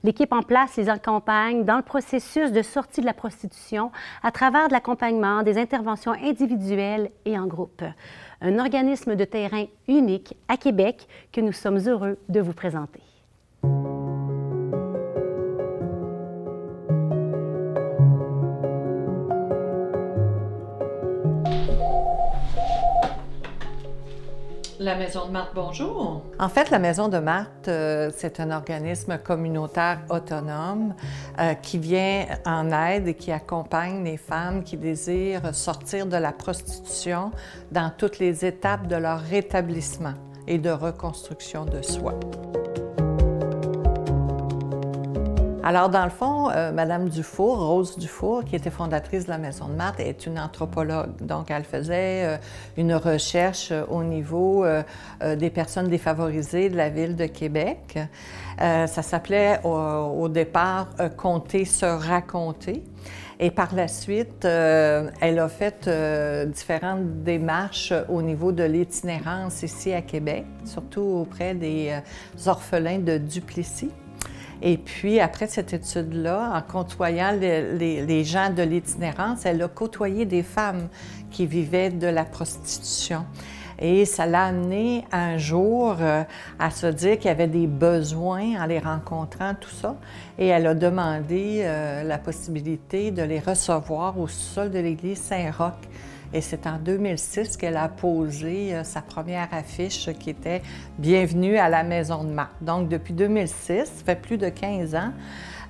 L'équipe 0.04 0.32
en 0.32 0.42
place 0.42 0.76
les 0.76 0.88
accompagne 0.88 1.64
dans 1.64 1.76
le 1.76 1.82
processus 1.82 2.52
de 2.52 2.62
sortie 2.62 3.00
de 3.00 3.06
la 3.06 3.14
prostitution 3.14 3.90
à 4.22 4.30
travers 4.30 4.68
de 4.68 4.72
l'accompagnement, 4.72 5.42
des 5.42 5.58
interventions 5.58 6.12
individuelles 6.12 7.10
et 7.24 7.38
en 7.38 7.46
groupe. 7.46 7.82
Un 8.40 8.58
organisme 8.58 9.16
de 9.16 9.24
terrain 9.24 9.64
unique 9.88 10.36
à 10.48 10.56
Québec 10.56 11.08
que 11.32 11.40
nous 11.40 11.52
sommes 11.52 11.78
heureux 11.78 12.18
de 12.28 12.40
vous 12.40 12.52
présenter. 12.52 13.02
La 24.80 24.94
Maison 24.94 25.26
de 25.26 25.32
Marthe, 25.32 25.50
bonjour. 25.56 26.22
En 26.38 26.48
fait, 26.48 26.70
la 26.70 26.78
Maison 26.78 27.08
de 27.08 27.18
Marthe, 27.18 27.66
euh, 27.66 28.12
c'est 28.16 28.38
un 28.38 28.52
organisme 28.52 29.18
communautaire 29.18 30.02
autonome 30.08 30.94
euh, 31.40 31.54
qui 31.54 31.78
vient 31.78 32.26
en 32.46 32.70
aide 32.70 33.08
et 33.08 33.14
qui 33.14 33.32
accompagne 33.32 34.04
les 34.04 34.16
femmes 34.16 34.62
qui 34.62 34.76
désirent 34.76 35.52
sortir 35.52 36.06
de 36.06 36.16
la 36.16 36.30
prostitution 36.30 37.32
dans 37.72 37.90
toutes 37.90 38.20
les 38.20 38.44
étapes 38.44 38.86
de 38.86 38.94
leur 38.94 39.18
rétablissement 39.20 40.14
et 40.46 40.58
de 40.58 40.70
reconstruction 40.70 41.64
de 41.64 41.82
soi. 41.82 42.14
Alors, 45.68 45.90
dans 45.90 46.04
le 46.04 46.10
fond, 46.10 46.48
euh, 46.48 46.72
Madame 46.72 47.10
Dufour, 47.10 47.58
Rose 47.58 47.98
Dufour, 47.98 48.42
qui 48.42 48.56
était 48.56 48.70
fondatrice 48.70 49.26
de 49.26 49.30
la 49.30 49.36
Maison 49.36 49.68
de 49.68 49.74
Marthe, 49.74 50.00
est 50.00 50.24
une 50.24 50.38
anthropologue. 50.38 51.10
Donc, 51.20 51.50
elle 51.50 51.64
faisait 51.64 52.24
euh, 52.24 52.36
une 52.78 52.94
recherche 52.94 53.70
euh, 53.70 53.84
au 53.90 54.02
niveau 54.02 54.64
des 55.20 55.50
personnes 55.50 55.88
défavorisées 55.88 56.70
de 56.70 56.76
la 56.78 56.88
ville 56.88 57.16
de 57.16 57.26
Québec. 57.26 57.98
ça 58.58 58.86
s'appelait 59.02 59.60
au, 59.62 60.28
départ 60.28 60.88
Compter 61.18 61.66
se 61.66 61.84
raconter. 61.84 62.82
Et 63.38 63.50
par 63.50 63.74
la 63.74 63.88
suite, 63.88 64.44
elle 64.44 65.38
a 65.38 65.48
fait 65.48 65.88
différentes 66.48 67.22
démarches 67.22 67.92
au 68.08 68.22
niveau 68.22 68.52
de 68.52 68.64
l'itinérance 68.64 69.62
ici 69.62 69.92
à 69.92 70.00
Québec, 70.00 70.46
surtout 70.64 71.02
auprès 71.02 71.54
des 71.54 71.92
orphelins 72.46 73.00
de 73.00 73.18
Duplessis. 73.18 73.90
Et 74.60 74.76
puis, 74.76 75.20
après 75.20 75.46
cette 75.46 75.72
étude-là, 75.72 76.52
en 76.54 76.62
côtoyant 76.62 77.32
les, 77.32 78.24
gens 78.24 78.50
de 78.50 78.62
l'itinérance, 78.62 79.46
elle 79.46 79.62
a 79.62 79.68
côtoyé 79.68 80.24
des 80.24 80.42
femmes 80.42 80.88
qui 81.30 81.46
vivaient 81.46 81.90
de 81.90 82.06
la 82.08 82.24
prostitution. 82.24 83.24
Et 83.80 84.04
ça 84.06 84.26
l'a 84.26 84.46
amené 84.46 85.04
un 85.12 85.38
jour 85.38 85.96
euh, 86.00 86.24
à 86.58 86.70
se 86.70 86.88
dire 86.88 87.16
qu'il 87.16 87.26
y 87.26 87.30
avait 87.30 87.46
des 87.46 87.68
besoins 87.68 88.60
en 88.60 88.66
les 88.66 88.80
rencontrant, 88.80 89.54
tout 89.54 89.70
ça. 89.70 89.94
Et 90.36 90.48
elle 90.48 90.66
a 90.66 90.74
demandé 90.74 91.60
euh, 91.62 92.02
la 92.02 92.18
possibilité 92.18 93.12
de 93.12 93.22
les 93.22 93.38
recevoir 93.38 94.18
au 94.18 94.26
sol 94.26 94.72
de 94.72 94.80
l'église 94.80 95.18
Saint-Roch. 95.18 95.78
Et 96.34 96.42
c'est 96.42 96.66
en 96.66 96.78
2006 96.78 97.56
qu'elle 97.56 97.78
a 97.78 97.88
posé 97.88 98.74
euh, 98.74 98.84
sa 98.84 99.00
première 99.00 99.48
affiche 99.50 100.10
qui 100.18 100.28
était 100.28 100.60
Bienvenue 100.98 101.56
à 101.56 101.70
la 101.70 101.82
Maison 101.82 102.22
de 102.22 102.30
Marthe. 102.30 102.52
Donc, 102.60 102.90
depuis 102.90 103.14
2006, 103.14 103.86
ça 103.86 104.04
fait 104.04 104.20
plus 104.20 104.36
de 104.36 104.50
15 104.50 104.94
ans 104.94 105.12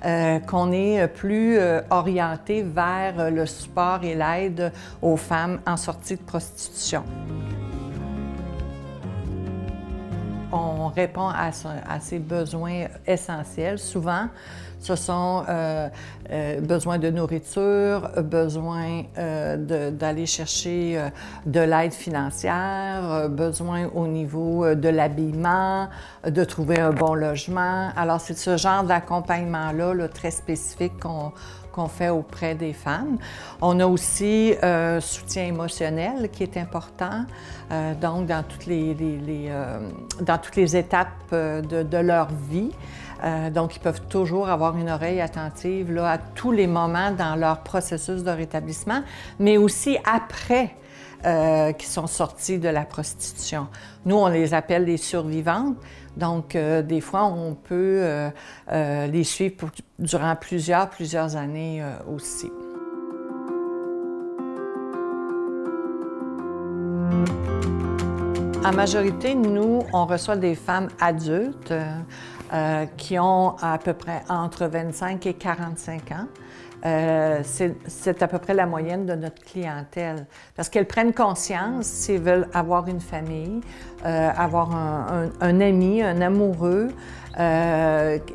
euh, 0.05 0.39
qu'on 0.39 0.73
est 0.73 1.07
plus 1.07 1.57
euh, 1.57 1.79
orienté 1.89 2.61
vers 2.61 3.31
le 3.31 3.45
support 3.45 4.03
et 4.03 4.15
l'aide 4.15 4.73
aux 5.01 5.15
femmes 5.15 5.61
en 5.65 5.77
sortie 5.77 6.17
de 6.17 6.21
prostitution. 6.21 7.03
On 10.51 10.87
répond 10.87 11.29
à, 11.29 11.51
à 11.87 11.99
ces 12.01 12.19
besoins 12.19 12.87
essentiels. 13.07 13.79
Souvent, 13.79 14.27
ce 14.79 14.95
sont 14.95 15.43
euh, 15.49 15.89
euh, 16.31 16.61
besoins 16.61 16.97
de 16.97 17.09
nourriture, 17.09 18.09
besoin 18.23 19.03
euh, 19.17 19.91
d'aller 19.91 20.25
chercher 20.25 21.09
de 21.45 21.59
l'aide 21.59 21.93
financière, 21.93 23.29
besoin 23.29 23.89
au 23.93 24.07
niveau 24.07 24.73
de 24.75 24.89
l'habillement, 24.89 25.89
de 26.25 26.43
trouver 26.43 26.79
un 26.79 26.91
bon 26.91 27.13
logement. 27.13 27.89
Alors, 27.95 28.21
c'est 28.21 28.37
ce 28.37 28.57
genre 28.57 28.83
d'accompagnement-là 28.83 30.07
très 30.07 30.31
spécifique 30.31 30.93
qu'on 30.99 31.87
fait 31.87 32.09
auprès 32.09 32.55
des 32.55 32.73
femmes. 32.73 33.17
On 33.61 33.79
a 33.79 33.85
aussi 33.85 34.53
un 34.61 34.99
soutien 34.99 35.45
émotionnel 35.45 36.29
qui 36.29 36.43
est 36.43 36.57
important, 36.57 37.25
donc 38.01 38.25
dans 38.27 38.43
toutes 38.43 38.65
les, 38.65 38.95
dans 40.21 40.37
toutes 40.37 40.55
les 40.55 40.75
étapes 40.75 41.31
de, 41.31 41.83
de 41.83 41.97
leur 41.97 42.27
vie. 42.49 42.71
Euh, 43.23 43.49
donc, 43.49 43.75
ils 43.75 43.79
peuvent 43.79 44.01
toujours 44.07 44.49
avoir 44.49 44.77
une 44.77 44.89
oreille 44.89 45.21
attentive 45.21 45.91
là, 45.91 46.11
à 46.11 46.17
tous 46.17 46.51
les 46.51 46.67
moments 46.67 47.11
dans 47.11 47.35
leur 47.35 47.61
processus 47.63 48.23
de 48.23 48.31
rétablissement, 48.31 49.01
mais 49.39 49.57
aussi 49.57 49.97
après 50.05 50.75
euh, 51.25 51.73
qu'ils 51.73 51.89
sont 51.89 52.07
sortis 52.07 52.59
de 52.59 52.69
la 52.69 52.85
prostitution. 52.85 53.67
Nous, 54.05 54.15
on 54.15 54.27
les 54.27 54.53
appelle 54.53 54.85
les 54.85 54.97
survivantes. 54.97 55.75
Donc, 56.15 56.55
euh, 56.55 56.81
des 56.81 57.01
fois, 57.01 57.25
on 57.25 57.53
peut 57.53 58.29
les 58.71 59.23
suivre 59.23 59.69
durant 59.97 60.35
plusieurs, 60.35 60.89
plusieurs 60.89 61.35
années 61.35 61.83
aussi. 62.13 62.51
En 68.65 68.73
majorité, 68.73 69.35
nous, 69.35 69.79
on 69.93 70.05
reçoit 70.05 70.35
des 70.35 70.53
femmes 70.53 70.89
adultes 70.99 71.73
euh, 72.51 72.85
qui 72.97 73.19
ont 73.19 73.55
à 73.61 73.77
peu 73.77 73.93
près 73.93 74.23
entre 74.27 74.65
25 74.65 75.25
et 75.27 75.33
45 75.33 76.11
ans. 76.11 76.27
Euh, 76.85 77.41
c'est 77.43 78.23
à 78.23 78.27
peu 78.27 78.39
près 78.39 78.53
la 78.53 78.65
moyenne 78.65 79.05
de 79.05 79.13
notre 79.13 79.43
clientèle. 79.43 80.25
Parce 80.55 80.69
qu'elles 80.69 80.87
prennent 80.87 81.13
conscience 81.13 81.85
s'ils 81.85 82.21
veulent 82.21 82.47
avoir 82.53 82.87
une 82.87 83.01
famille, 83.01 83.61
euh, 84.05 84.29
avoir 84.35 84.75
un, 84.75 85.29
un, 85.41 85.61
ami, 85.61 86.01
un 86.01 86.21
amoureux, 86.21 86.89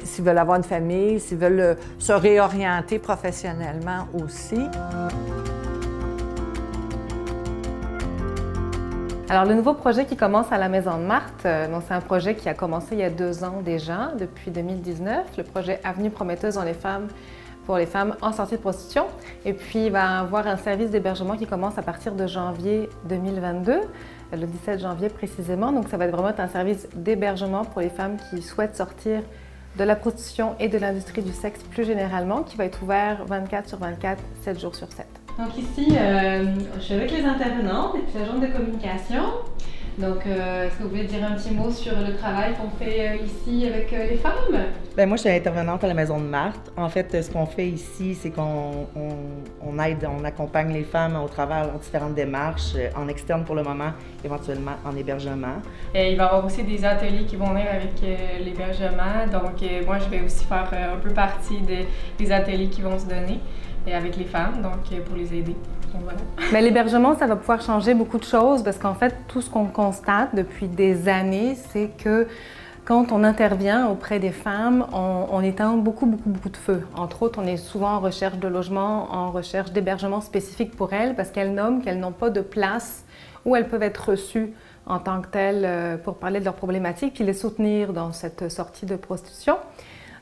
s'ils 0.04 0.24
veulent 0.24 0.38
avoir 0.38 0.58
une 0.58 0.64
famille, 0.64 1.18
s'ils 1.20 1.38
veulent 1.38 1.76
se 1.98 2.12
réorienter 2.12 2.98
professionnellement 2.98 4.06
aussi. 4.12 4.60
Alors, 9.30 9.46
le 9.46 9.54
nouveau 9.54 9.72
projet 9.72 10.04
qui 10.04 10.16
commence 10.16 10.52
à 10.52 10.58
la 10.58 10.68
Maison 10.68 10.98
de 10.98 11.04
Marthe, 11.04 11.46
euh, 11.46 11.66
c'est 11.88 11.94
un 11.94 12.02
projet 12.02 12.34
qui 12.34 12.50
a 12.50 12.54
commencé 12.54 12.88
il 12.92 12.98
y 12.98 13.04
a 13.04 13.08
deux 13.08 13.42
ans 13.42 13.62
déjà, 13.64 14.12
depuis 14.18 14.50
2019, 14.50 15.38
le 15.38 15.44
projet 15.44 15.80
Avenue 15.82 16.10
Prometteuse 16.10 16.56
dans 16.56 16.62
les 16.62 16.74
femmes 16.74 17.08
pour 17.64 17.78
les 17.78 17.86
femmes 17.86 18.16
en 18.20 18.32
sortie 18.34 18.56
de 18.56 18.60
prostitution. 18.60 19.06
Et 19.46 19.54
puis, 19.54 19.86
il 19.86 19.92
va 19.92 20.20
avoir 20.20 20.46
un 20.46 20.58
service 20.58 20.90
d'hébergement 20.90 21.38
qui 21.38 21.46
commence 21.46 21.78
à 21.78 21.82
partir 21.82 22.14
de 22.14 22.26
janvier 22.26 22.90
2022, 23.08 23.72
euh, 23.72 23.80
le 24.30 24.46
17 24.46 24.80
janvier 24.80 25.08
précisément. 25.08 25.72
Donc, 25.72 25.88
ça 25.88 25.96
va 25.96 26.06
vraiment 26.06 26.28
être 26.28 26.40
un 26.40 26.48
service 26.48 26.86
d'hébergement 26.94 27.64
pour 27.64 27.80
les 27.80 27.88
femmes 27.88 28.18
qui 28.28 28.42
souhaitent 28.42 28.76
sortir 28.76 29.22
de 29.78 29.84
la 29.84 29.96
prostitution 29.96 30.54
et 30.60 30.68
de 30.68 30.76
l'industrie 30.76 31.22
du 31.22 31.32
sexe 31.32 31.62
plus 31.62 31.84
généralement, 31.84 32.42
qui 32.42 32.58
va 32.58 32.66
être 32.66 32.82
ouvert 32.82 33.24
24 33.24 33.70
sur 33.70 33.78
24, 33.78 34.22
7 34.42 34.60
jours 34.60 34.76
sur 34.76 34.92
7. 34.92 35.23
Donc 35.38 35.58
ici, 35.58 35.88
euh, 35.98 36.44
je 36.76 36.80
suis 36.80 36.94
avec 36.94 37.10
les 37.10 37.24
intervenantes 37.24 37.96
et 37.96 38.00
puis 38.00 38.20
l'agente 38.20 38.40
de 38.40 38.46
communication. 38.46 39.22
Donc, 39.98 40.26
euh, 40.26 40.66
est-ce 40.66 40.76
que 40.76 40.82
vous 40.82 40.88
voulez 40.88 41.04
dire 41.04 41.24
un 41.24 41.36
petit 41.36 41.54
mot 41.54 41.70
sur 41.70 41.92
le 41.92 42.16
travail 42.16 42.52
qu'on 42.54 42.68
fait 42.84 43.10
euh, 43.10 43.24
ici 43.24 43.64
avec 43.64 43.92
les 43.92 44.16
femmes? 44.16 44.64
Bien, 44.96 45.06
moi, 45.06 45.16
je 45.16 45.22
suis 45.22 45.30
intervenante 45.30 45.84
à 45.84 45.88
la 45.88 45.94
Maison 45.94 46.18
de 46.18 46.24
Marthe. 46.24 46.72
En 46.76 46.88
fait, 46.88 47.22
ce 47.22 47.30
qu'on 47.30 47.46
fait 47.46 47.68
ici, 47.68 48.16
c'est 48.16 48.30
qu'on 48.30 48.88
on, 49.62 49.78
aide, 49.78 50.08
on 50.08 50.24
accompagne 50.24 50.72
les 50.72 50.82
femmes 50.82 51.16
au 51.16 51.28
travers 51.28 51.72
de 51.72 51.78
différentes 51.78 52.14
démarches, 52.14 52.74
en 52.96 53.06
externe 53.06 53.44
pour 53.44 53.54
le 53.54 53.62
moment, 53.62 53.92
éventuellement 54.24 54.72
en 54.84 54.96
hébergement. 54.96 55.62
Et 55.94 56.12
il 56.12 56.16
va 56.16 56.24
y 56.24 56.26
avoir 56.26 56.44
aussi 56.44 56.64
des 56.64 56.84
ateliers 56.84 57.24
qui 57.24 57.36
vont 57.36 57.50
venir 57.50 57.66
avec 57.70 57.92
l'hébergement. 58.44 59.26
Donc, 59.32 59.62
moi, 59.86 59.98
je 59.98 60.08
vais 60.08 60.24
aussi 60.24 60.44
faire 60.44 60.68
un 60.92 60.98
peu 60.98 61.10
partie 61.10 61.60
des 62.18 62.32
ateliers 62.32 62.68
qui 62.68 62.82
vont 62.82 62.98
se 62.98 63.06
donner 63.06 63.40
et 63.86 63.94
avec 63.94 64.16
les 64.16 64.24
femmes, 64.24 64.62
donc 64.62 64.92
euh, 64.92 65.00
pour 65.04 65.16
les 65.16 65.34
aider. 65.34 65.56
Mais 66.52 66.60
l'hébergement, 66.60 67.16
ça 67.16 67.26
va 67.26 67.36
pouvoir 67.36 67.62
changer 67.62 67.94
beaucoup 67.94 68.18
de 68.18 68.24
choses 68.24 68.62
parce 68.62 68.78
qu'en 68.78 68.94
fait, 68.94 69.14
tout 69.28 69.40
ce 69.40 69.50
qu'on 69.50 69.66
constate 69.66 70.34
depuis 70.34 70.66
des 70.66 71.08
années, 71.08 71.56
c'est 71.70 71.90
que 71.96 72.26
quand 72.84 73.12
on 73.12 73.24
intervient 73.24 73.88
auprès 73.88 74.18
des 74.18 74.32
femmes, 74.32 74.86
on, 74.92 75.26
on, 75.30 75.40
éteint 75.40 75.74
beaucoup, 75.76 76.04
beaucoup, 76.04 76.28
beaucoup 76.28 76.50
de 76.50 76.56
feux. 76.56 76.86
Entre 76.96 77.22
autres, 77.22 77.40
on 77.42 77.46
est 77.46 77.56
souvent 77.56 77.94
en 77.94 78.00
recherche 78.00 78.38
de 78.38 78.48
logement, 78.48 79.10
en 79.10 79.30
recherche 79.30 79.72
d'hébergement 79.72 80.20
spécifique 80.20 80.76
pour 80.76 80.92
elles 80.92 81.14
parce 81.14 81.30
qu'elles 81.30 81.54
nomment 81.54 81.82
qu'elles 81.82 82.00
n'ont 82.00 82.12
pas 82.12 82.28
de 82.28 82.42
place 82.42 83.04
où 83.46 83.56
elles 83.56 83.68
peuvent 83.68 83.82
être 83.82 84.10
reçues 84.10 84.52
en 84.86 84.98
tant 84.98 85.22
que 85.22 85.28
telles 85.28 85.64
euh, 85.64 85.96
pour 85.96 86.16
parler 86.16 86.40
de 86.40 86.44
leurs 86.44 86.54
problématiques 86.54 87.14
puis 87.14 87.24
les 87.24 87.32
soutenir 87.32 87.92
dans 87.92 88.12
cette 88.12 88.50
sortie 88.50 88.84
de 88.86 88.96
prostitution. 88.96 89.56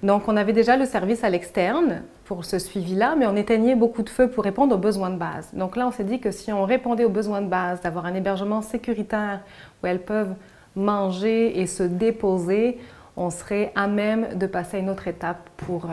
Donc, 0.03 0.27
on 0.27 0.37
avait 0.37 0.53
déjà 0.53 0.77
le 0.77 0.85
service 0.85 1.23
à 1.23 1.31
l'externe 1.31 2.03
pour 2.25 2.45
ce 2.45 2.59
suivi-là, 2.59 3.15
mais 3.17 3.27
on 3.27 3.37
éteignait 3.37 3.77
beaucoup 3.77 4.03
de 4.03 4.09
feux 4.09 4.29
pour 4.29 4.43
répondre 4.43 4.75
aux 4.75 4.79
besoins 4.79 5.11
de 5.11 5.17
base. 5.17 5.51
Donc 5.53 5.77
là, 5.77 5.87
on 5.87 5.93
s'est 5.93 6.03
dit 6.03 6.19
que 6.19 6.33
si 6.33 6.53
on 6.53 6.65
répondait 6.65 7.05
aux 7.05 7.11
besoins 7.11 7.41
de 7.41 7.47
base, 7.47 7.81
d'avoir 7.83 8.07
un 8.07 8.15
hébergement 8.15 8.63
sécuritaire 8.63 9.41
où 9.83 9.87
elles 9.87 10.03
peuvent 10.03 10.35
manger 10.75 11.61
et 11.61 11.67
se 11.69 11.85
déposer, 11.85 12.79
on 13.17 13.31
serait 13.31 13.73
à 13.77 13.87
même 13.87 14.39
de 14.39 14.47
passer 14.47 14.79
à 14.79 14.81
une 14.81 14.91
autre 14.91 15.07
étape 15.07 15.51
pour, 15.57 15.85
euh, 15.85 15.89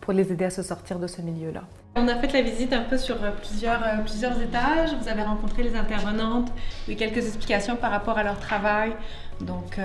pour 0.00 0.12
les 0.12 0.32
aider 0.32 0.46
à 0.46 0.50
se 0.50 0.62
sortir 0.62 0.98
de 0.98 1.06
ce 1.06 1.20
milieu-là. 1.20 1.62
On 1.96 2.08
a 2.08 2.16
fait 2.16 2.32
la 2.32 2.42
visite 2.42 2.72
un 2.72 2.82
peu 2.82 2.98
sur 2.98 3.22
euh, 3.22 3.30
plusieurs, 3.30 3.82
euh, 3.84 4.02
plusieurs 4.04 4.40
étages. 4.40 4.96
Vous 5.00 5.08
avez 5.08 5.22
rencontré 5.22 5.62
les 5.62 5.76
intervenantes, 5.76 6.50
eu 6.88 6.96
quelques 6.96 7.18
explications 7.18 7.76
par 7.76 7.92
rapport 7.92 8.18
à 8.18 8.24
leur 8.24 8.40
travail. 8.40 8.92
Donc, 9.40 9.78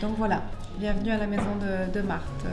donc 0.00 0.12
voilà, 0.16 0.42
bienvenue 0.78 1.10
à 1.10 1.18
la 1.18 1.26
maison 1.26 1.56
de, 1.60 1.92
de 1.92 2.06
Marthe. 2.06 2.46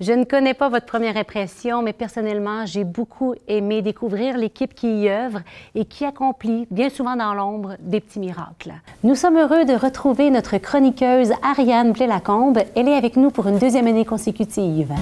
Je 0.00 0.12
ne 0.12 0.22
connais 0.22 0.54
pas 0.54 0.68
votre 0.68 0.86
première 0.86 1.16
impression, 1.16 1.82
mais 1.82 1.92
personnellement, 1.92 2.64
j'ai 2.66 2.84
beaucoup 2.84 3.34
aimé 3.48 3.82
découvrir 3.82 4.38
l'équipe 4.38 4.72
qui 4.72 5.02
y 5.02 5.08
œuvre 5.08 5.40
et 5.74 5.86
qui 5.86 6.04
accomplit, 6.04 6.68
bien 6.70 6.88
souvent 6.88 7.16
dans 7.16 7.34
l'ombre, 7.34 7.74
des 7.80 7.98
petits 7.98 8.20
miracles. 8.20 8.74
Nous 9.02 9.16
sommes 9.16 9.36
heureux 9.36 9.64
de 9.64 9.74
retrouver 9.74 10.30
notre 10.30 10.56
chroniqueuse 10.58 11.32
Ariane 11.42 11.90
Blais-Lacombe. 11.90 12.60
Elle 12.76 12.88
est 12.88 12.96
avec 12.96 13.16
nous 13.16 13.32
pour 13.32 13.48
une 13.48 13.58
deuxième 13.58 13.88
année 13.88 14.04
consécutive. 14.04 14.92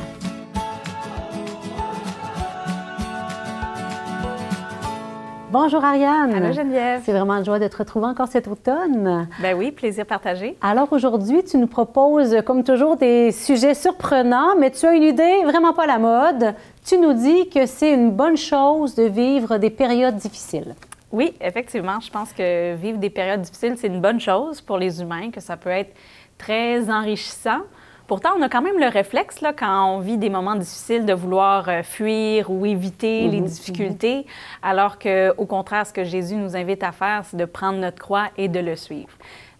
Bonjour 5.59 5.83
Ariane. 5.83 6.35
Allô 6.35 6.53
Geneviève. 6.53 7.01
C'est 7.03 7.13
vraiment 7.13 7.33
une 7.33 7.45
joie 7.47 7.59
de 7.59 7.67
te 7.67 7.79
retrouver 7.79 8.05
encore 8.05 8.29
cet 8.29 8.47
automne. 8.47 9.27
Ben 9.41 9.57
oui, 9.57 9.71
plaisir 9.71 10.05
partagé. 10.05 10.55
Alors 10.61 10.93
aujourd'hui, 10.93 11.43
tu 11.45 11.57
nous 11.57 11.67
proposes, 11.67 12.37
comme 12.45 12.63
toujours, 12.63 12.99
des 12.99 13.33
sujets 13.33 13.73
surprenants, 13.73 14.55
mais 14.59 14.71
tu 14.71 14.85
as 14.85 14.93
une 14.93 15.05
idée 15.05 15.45
vraiment 15.45 15.73
pas 15.73 15.85
à 15.85 15.87
la 15.87 15.99
mode. 15.99 16.55
Tu 16.85 16.99
nous 16.99 17.15
dis 17.15 17.49
que 17.49 17.65
c'est 17.65 17.91
une 17.91 18.11
bonne 18.11 18.37
chose 18.37 18.97
de 18.97 19.05
vivre 19.05 19.57
des 19.57 19.71
périodes 19.71 20.17
difficiles. 20.17 20.75
Oui, 21.11 21.33
effectivement, 21.41 22.01
je 22.01 22.11
pense 22.11 22.35
que 22.35 22.75
vivre 22.75 22.99
des 22.99 23.09
périodes 23.09 23.41
difficiles, 23.41 23.77
c'est 23.79 23.87
une 23.87 24.03
bonne 24.03 24.21
chose 24.21 24.61
pour 24.61 24.77
les 24.77 25.01
humains, 25.01 25.31
que 25.31 25.41
ça 25.41 25.57
peut 25.57 25.71
être 25.71 25.97
très 26.37 26.91
enrichissant. 26.91 27.63
Pourtant, 28.07 28.31
on 28.39 28.43
a 28.43 28.49
quand 28.49 28.63
même 28.63 28.79
le 28.79 28.87
réflexe, 28.87 29.41
là, 29.41 29.53
quand 29.53 29.97
on 29.97 29.99
vit 29.99 30.17
des 30.17 30.31
moments 30.31 30.55
difficiles, 30.55 31.05
de 31.07 31.13
vouloir 31.13 31.69
euh, 31.69 31.83
fuir 31.83 32.51
ou 32.51 32.65
éviter 32.65 33.29
les 33.29 33.41
Mhm, 33.41 33.47
difficultés, 33.47 34.27
alors 34.63 34.99
qu'au 35.01 35.45
contraire, 35.47 35.85
ce 35.87 35.93
que 35.93 36.05
Jésus 36.05 36.37
nous 36.37 36.55
invite 36.57 36.85
à 36.85 36.93
faire, 36.93 37.23
c'est 37.25 37.37
de 37.37 37.45
prendre 37.45 37.79
notre 37.79 37.99
croix 37.99 38.29
et 38.37 38.47
de 38.49 38.61
le 38.61 38.77
suivre. 38.77 39.09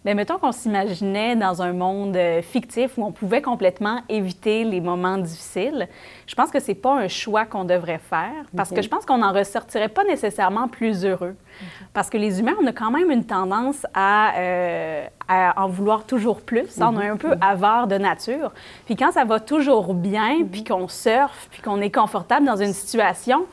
Mais 0.07 0.13
mettons 0.13 0.37
qu'on 0.37 0.53
s'imaginait 0.53 1.35
dans 1.35 1.61
un 1.61 1.73
monde 1.73 2.15
euh, 2.15 2.41
fictif 2.41 2.97
où 2.97 3.03
on 3.03 3.11
pouvait 3.11 3.41
complètement 3.41 4.03
éviter 4.07 4.63
les 4.63 4.79
moments 4.79 5.17
difficiles. 5.17 5.89
Je 6.27 6.33
pense 6.33 6.49
que 6.49 6.61
c'est 6.61 6.75
pas 6.75 6.93
un 6.93 7.09
choix 7.09 7.43
qu'on 7.43 7.65
devrait 7.65 7.99
faire 7.99 8.45
parce 8.55 8.69
que 8.69 8.81
je 8.81 8.87
pense 8.87 9.05
qu'on 9.05 9.17
n'en 9.17 9.33
ressortirait 9.33 9.89
pas 9.89 10.05
nécessairement 10.05 10.69
plus 10.69 11.03
heureux. 11.03 11.35
Parce 11.93 12.09
que 12.09 12.17
les 12.17 12.39
humains, 12.39 12.55
on 12.61 12.65
a 12.67 12.71
quand 12.71 12.89
même 12.89 13.11
une 13.11 13.25
tendance 13.25 13.85
à, 13.93 14.37
euh, 14.37 15.05
à 15.27 15.61
en 15.61 15.67
vouloir 15.67 16.05
toujours 16.05 16.39
plus. 16.39 16.79
On 16.79 17.01
est 17.01 17.09
un 17.09 17.17
peu 17.17 17.33
avare 17.41 17.87
de 17.87 17.97
nature. 17.97 18.53
Puis 18.85 18.95
quand 18.95 19.11
ça 19.11 19.25
va 19.25 19.41
toujours 19.41 19.93
bien, 19.93 20.37
puis 20.49 20.63
qu'on 20.63 20.87
surfe, 20.87 21.49
puis 21.51 21.61
qu'on 21.61 21.81
est 21.81 21.91
confortable 21.91 22.45
dans 22.45 22.55
une 22.55 22.71
situation, 22.71 23.45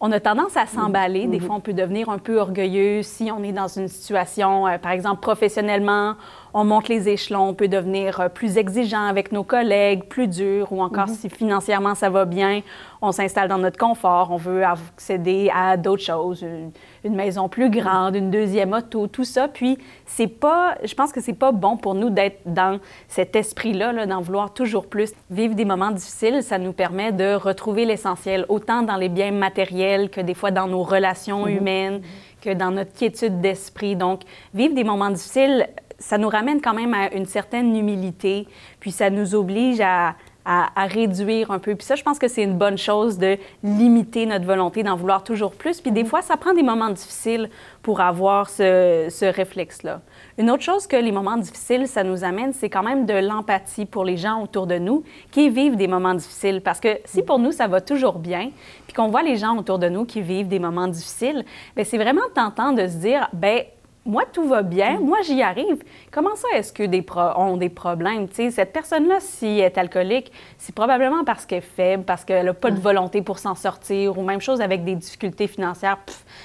on 0.00 0.12
a 0.12 0.20
tendance 0.20 0.56
à 0.56 0.66
s'emballer. 0.66 1.26
Des 1.26 1.40
fois, 1.40 1.56
on 1.56 1.60
peut 1.60 1.72
devenir 1.72 2.08
un 2.08 2.18
peu 2.18 2.38
orgueilleux 2.38 3.02
si 3.02 3.30
on 3.30 3.42
est 3.42 3.52
dans 3.52 3.68
une 3.68 3.88
situation, 3.88 4.66
euh, 4.66 4.78
par 4.78 4.92
exemple, 4.92 5.20
professionnellement, 5.20 6.14
on 6.54 6.64
monte 6.64 6.88
les 6.88 7.08
échelons, 7.08 7.48
on 7.48 7.54
peut 7.54 7.68
devenir 7.68 8.20
euh, 8.20 8.28
plus 8.28 8.56
exigeant 8.58 9.06
avec 9.06 9.32
nos 9.32 9.44
collègues, 9.44 10.04
plus 10.04 10.28
dur, 10.28 10.72
ou 10.72 10.82
encore 10.82 11.08
si 11.08 11.28
financièrement 11.28 11.94
ça 11.94 12.10
va 12.10 12.24
bien, 12.24 12.62
on 13.02 13.12
s'installe 13.12 13.48
dans 13.48 13.58
notre 13.58 13.78
confort, 13.78 14.30
on 14.30 14.36
veut 14.36 14.64
accéder 14.64 15.50
à 15.54 15.76
d'autres 15.76 16.02
choses, 16.02 16.42
une, 16.42 16.70
une 17.04 17.14
maison 17.14 17.48
plus 17.48 17.70
grande, 17.70 18.16
une 18.16 18.30
deuxième 18.30 18.72
auto, 18.72 19.06
tout 19.06 19.24
ça. 19.24 19.48
Puis 19.48 19.78
c'est 20.06 20.26
pas, 20.26 20.76
je 20.84 20.94
pense 20.94 21.12
que 21.12 21.20
c'est 21.20 21.32
pas 21.32 21.52
bon 21.52 21.76
pour 21.76 21.94
nous 21.94 22.10
d'être 22.10 22.40
dans 22.46 22.80
cet 23.08 23.36
esprit-là, 23.36 23.92
là, 23.92 24.06
d'en 24.06 24.20
vouloir 24.20 24.52
toujours 24.52 24.86
plus. 24.86 25.12
Vivre 25.30 25.54
des 25.54 25.64
moments 25.64 25.90
difficiles, 25.90 26.42
ça 26.42 26.58
nous 26.58 26.72
permet 26.72 27.12
de 27.12 27.34
retrouver 27.34 27.84
l'essentiel, 27.84 28.46
autant 28.48 28.82
dans 28.82 28.96
les 28.96 29.08
biens 29.08 29.32
matériels 29.32 30.10
que 30.10 30.20
des 30.20 30.34
fois 30.34 30.50
dans 30.50 30.66
nos 30.66 30.82
relations 30.82 31.46
humaines, 31.46 32.00
que 32.40 32.54
dans 32.54 32.70
notre 32.70 32.92
quiétude 32.92 33.40
d'esprit. 33.40 33.96
Donc, 33.96 34.22
vivre 34.54 34.74
des 34.74 34.84
moments 34.84 35.10
difficiles, 35.10 35.66
ça 35.98 36.18
nous 36.18 36.28
ramène 36.28 36.60
quand 36.60 36.74
même 36.74 36.94
à 36.94 37.12
une 37.14 37.26
certaine 37.26 37.74
humilité, 37.76 38.46
puis 38.80 38.90
ça 38.90 39.10
nous 39.10 39.34
oblige 39.34 39.80
à, 39.80 40.14
à, 40.46 40.68
à 40.80 40.86
réduire 40.86 41.50
un 41.50 41.58
peu. 41.58 41.74
Puis 41.74 41.84
ça, 41.84 41.96
je 41.96 42.02
pense 42.04 42.18
que 42.18 42.28
c'est 42.28 42.44
une 42.44 42.56
bonne 42.56 42.78
chose 42.78 43.18
de 43.18 43.36
limiter 43.64 44.26
notre 44.26 44.44
volonté 44.46 44.84
d'en 44.84 44.94
vouloir 44.94 45.24
toujours 45.24 45.52
plus. 45.52 45.80
Puis 45.80 45.90
des 45.90 46.04
fois, 46.04 46.22
ça 46.22 46.36
prend 46.36 46.54
des 46.54 46.62
moments 46.62 46.90
difficiles 46.90 47.50
pour 47.82 48.00
avoir 48.00 48.48
ce, 48.48 49.08
ce 49.10 49.24
réflexe-là. 49.24 50.00
Une 50.38 50.50
autre 50.50 50.62
chose 50.62 50.86
que 50.86 50.96
les 50.96 51.12
moments 51.12 51.36
difficiles, 51.36 51.88
ça 51.88 52.04
nous 52.04 52.22
amène, 52.22 52.52
c'est 52.52 52.70
quand 52.70 52.84
même 52.84 53.06
de 53.06 53.14
l'empathie 53.14 53.86
pour 53.86 54.04
les 54.04 54.16
gens 54.16 54.40
autour 54.42 54.68
de 54.68 54.78
nous 54.78 55.02
qui 55.32 55.50
vivent 55.50 55.76
des 55.76 55.88
moments 55.88 56.14
difficiles. 56.14 56.60
Parce 56.60 56.78
que 56.78 56.98
si 57.04 57.22
pour 57.22 57.40
nous, 57.40 57.50
ça 57.52 57.66
va 57.66 57.80
toujours 57.80 58.18
bien, 58.20 58.50
puis 58.86 58.94
qu'on 58.94 59.08
voit 59.08 59.22
les 59.22 59.36
gens 59.36 59.56
autour 59.56 59.80
de 59.80 59.88
nous 59.88 60.04
qui 60.04 60.22
vivent 60.22 60.48
des 60.48 60.60
moments 60.60 60.88
difficiles, 60.88 61.44
bien, 61.74 61.84
c'est 61.84 61.98
vraiment 61.98 62.22
tentant 62.34 62.72
de 62.72 62.86
se 62.86 62.96
dire, 62.96 63.28
ben 63.32 63.62
moi, 64.06 64.22
tout 64.32 64.46
va 64.48 64.62
bien, 64.62 64.98
moi, 65.00 65.18
j'y 65.24 65.42
arrive. 65.42 65.82
Comment 66.10 66.34
ça, 66.36 66.48
est-ce 66.54 66.72
que 66.72 66.84
des 66.84 67.02
pro- 67.02 67.36
ont 67.36 67.56
des 67.56 67.68
problèmes? 67.68 68.28
Tu 68.28 68.34
sais, 68.36 68.50
cette 68.50 68.72
personne-là, 68.72 69.16
si 69.20 69.46
elle 69.46 69.64
est 69.66 69.78
alcoolique, 69.78 70.32
c'est 70.58 70.74
probablement 70.74 71.24
parce 71.24 71.44
qu'elle 71.44 71.58
est 71.58 71.60
faible, 71.60 72.04
parce 72.04 72.24
qu'elle 72.24 72.46
n'a 72.46 72.54
pas 72.54 72.70
de 72.70 72.78
volonté 72.80 73.20
pour 73.22 73.38
s'en 73.38 73.54
sortir, 73.54 74.16
ou 74.18 74.22
même 74.22 74.40
chose 74.40 74.60
avec 74.60 74.84
des 74.84 74.94
difficultés 74.94 75.46
financières. 75.48 75.98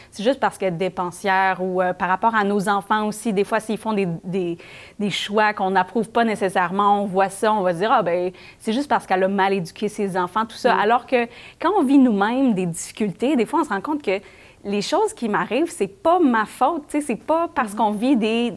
C'est 0.09 0.23
juste 0.23 0.39
parce 0.39 0.57
qu'elle 0.57 0.73
est 0.73 0.77
dépensière, 0.77 1.61
ou 1.61 1.81
euh, 1.81 1.93
par 1.93 2.09
rapport 2.09 2.35
à 2.35 2.43
nos 2.43 2.67
enfants 2.67 3.05
aussi, 3.07 3.31
des 3.31 3.43
fois, 3.43 3.59
s'ils 3.59 3.77
font 3.77 3.93
des, 3.93 4.07
des- 4.23 4.57
des 4.99 5.09
choix 5.09 5.53
qu'on 5.53 5.71
n'approuve 5.71 6.09
pas 6.09 6.23
nécessairement, 6.23 7.03
on 7.03 7.05
voit 7.05 7.29
ça, 7.29 7.53
on 7.53 7.61
va 7.61 7.73
se 7.73 7.77
dire, 7.79 7.91
ah 7.91 8.01
ben 8.03 8.31
c'est 8.59 8.73
juste 8.73 8.89
parce 8.89 9.05
qu'elle 9.05 9.23
a 9.23 9.27
mal 9.27 9.53
éduqué 9.53 9.87
ses 9.87 10.17
enfants, 10.17 10.45
tout 10.45 10.55
ça. 10.57 10.75
Alors 10.75 11.05
que 11.05 11.27
quand 11.59 11.71
on 11.77 11.83
vit 11.83 11.97
nous-mêmes 11.97 12.53
des 12.53 12.65
difficultés, 12.65 13.35
des 13.35 13.45
fois, 13.45 13.61
on 13.61 13.63
se 13.63 13.69
rend 13.69 13.81
compte 13.81 14.01
que 14.01 14.19
les 14.63 14.81
choses 14.81 15.13
qui 15.13 15.27
m'arrivent, 15.29 15.71
c'est 15.71 15.87
pas 15.87 16.19
ma 16.19 16.45
faute, 16.45 16.83
tu 16.89 16.99
sais, 16.99 17.05
c'est 17.05 17.15
pas 17.15 17.49
parce 17.53 17.73
qu'on 17.73 17.91
vit 17.91 18.15
des 18.15 18.53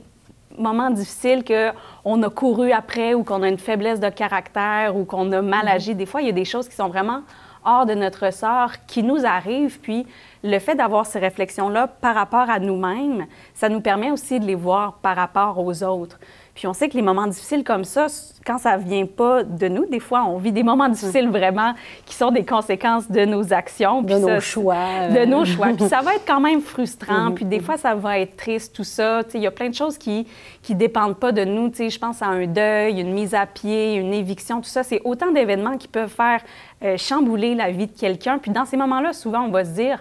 moments 0.58 0.90
difficiles 0.90 1.44
qu'on 1.44 2.22
a 2.22 2.30
couru 2.30 2.72
après 2.72 3.14
ou 3.14 3.24
qu'on 3.24 3.42
a 3.42 3.48
une 3.48 3.58
faiblesse 3.58 4.00
de 4.00 4.08
caractère 4.08 4.96
ou 4.96 5.04
qu'on 5.04 5.30
a 5.32 5.42
mal 5.42 5.66
agi. 5.68 5.94
Des 5.94 6.06
fois, 6.06 6.20
il 6.20 6.26
y 6.26 6.30
a 6.30 6.32
des 6.32 6.44
choses 6.44 6.68
qui 6.68 6.76
sont 6.76 6.88
vraiment 6.88 7.22
hors 7.64 7.86
de 7.86 7.94
notre 7.94 8.32
sort 8.32 8.72
qui 8.86 9.02
nous 9.02 9.24
arrivent. 9.24 9.80
Puis 9.80 10.06
le 10.42 10.58
fait 10.58 10.74
d'avoir 10.74 11.06
ces 11.06 11.18
réflexions-là 11.18 11.88
par 11.88 12.14
rapport 12.14 12.50
à 12.50 12.58
nous-mêmes, 12.58 13.26
ça 13.54 13.68
nous 13.68 13.80
permet 13.80 14.10
aussi 14.10 14.38
de 14.38 14.44
les 14.44 14.54
voir 14.54 14.94
par 14.94 15.16
rapport 15.16 15.58
aux 15.58 15.82
autres. 15.82 16.18
Puis 16.54 16.68
on 16.68 16.72
sait 16.72 16.88
que 16.88 16.94
les 16.94 17.02
moments 17.02 17.26
difficiles 17.26 17.64
comme 17.64 17.82
ça, 17.82 18.06
quand 18.46 18.58
ça 18.58 18.76
vient 18.76 19.06
pas 19.06 19.42
de 19.42 19.66
nous, 19.66 19.86
des 19.86 19.98
fois, 19.98 20.24
on 20.24 20.38
vit 20.38 20.52
des 20.52 20.62
moments 20.62 20.88
difficiles 20.88 21.28
vraiment 21.28 21.74
qui 22.06 22.14
sont 22.14 22.30
des 22.30 22.44
conséquences 22.44 23.10
de 23.10 23.24
nos 23.24 23.52
actions. 23.52 24.02
De 24.02 24.14
nos 24.14 24.28
ça, 24.28 24.40
choix. 24.40 24.74
euh. 24.76 25.08
de 25.08 25.24
nos 25.24 25.44
choix. 25.44 25.68
Puis 25.76 25.88
ça 25.88 26.00
va 26.00 26.14
être 26.14 26.24
quand 26.26 26.40
même 26.40 26.60
frustrant. 26.60 27.32
Puis 27.32 27.44
des 27.44 27.58
fois, 27.58 27.76
ça 27.76 27.96
va 27.96 28.20
être 28.20 28.36
triste, 28.36 28.74
tout 28.74 28.84
ça. 28.84 29.22
Il 29.34 29.40
y 29.40 29.46
a 29.48 29.50
plein 29.50 29.68
de 29.68 29.74
choses 29.74 29.98
qui 29.98 30.26
qui 30.62 30.74
dépendent 30.74 31.16
pas 31.16 31.32
de 31.32 31.44
nous. 31.44 31.72
Je 31.74 31.98
pense 31.98 32.22
à 32.22 32.26
un 32.26 32.46
deuil, 32.46 33.00
une 33.00 33.12
mise 33.12 33.34
à 33.34 33.46
pied, 33.46 33.96
une 33.96 34.14
éviction, 34.14 34.60
tout 34.60 34.68
ça. 34.68 34.82
C'est 34.82 35.00
autant 35.04 35.32
d'événements 35.32 35.76
qui 35.76 35.88
peuvent 35.88 36.08
faire 36.08 36.40
euh, 36.84 36.96
chambouler 36.96 37.54
la 37.54 37.70
vie 37.70 37.86
de 37.86 37.98
quelqu'un. 37.98 38.38
Puis 38.38 38.50
dans 38.50 38.64
ces 38.64 38.76
moments-là, 38.76 39.12
souvent, 39.12 39.42
on 39.42 39.50
va 39.50 39.64
se 39.64 39.70
dire... 39.70 40.00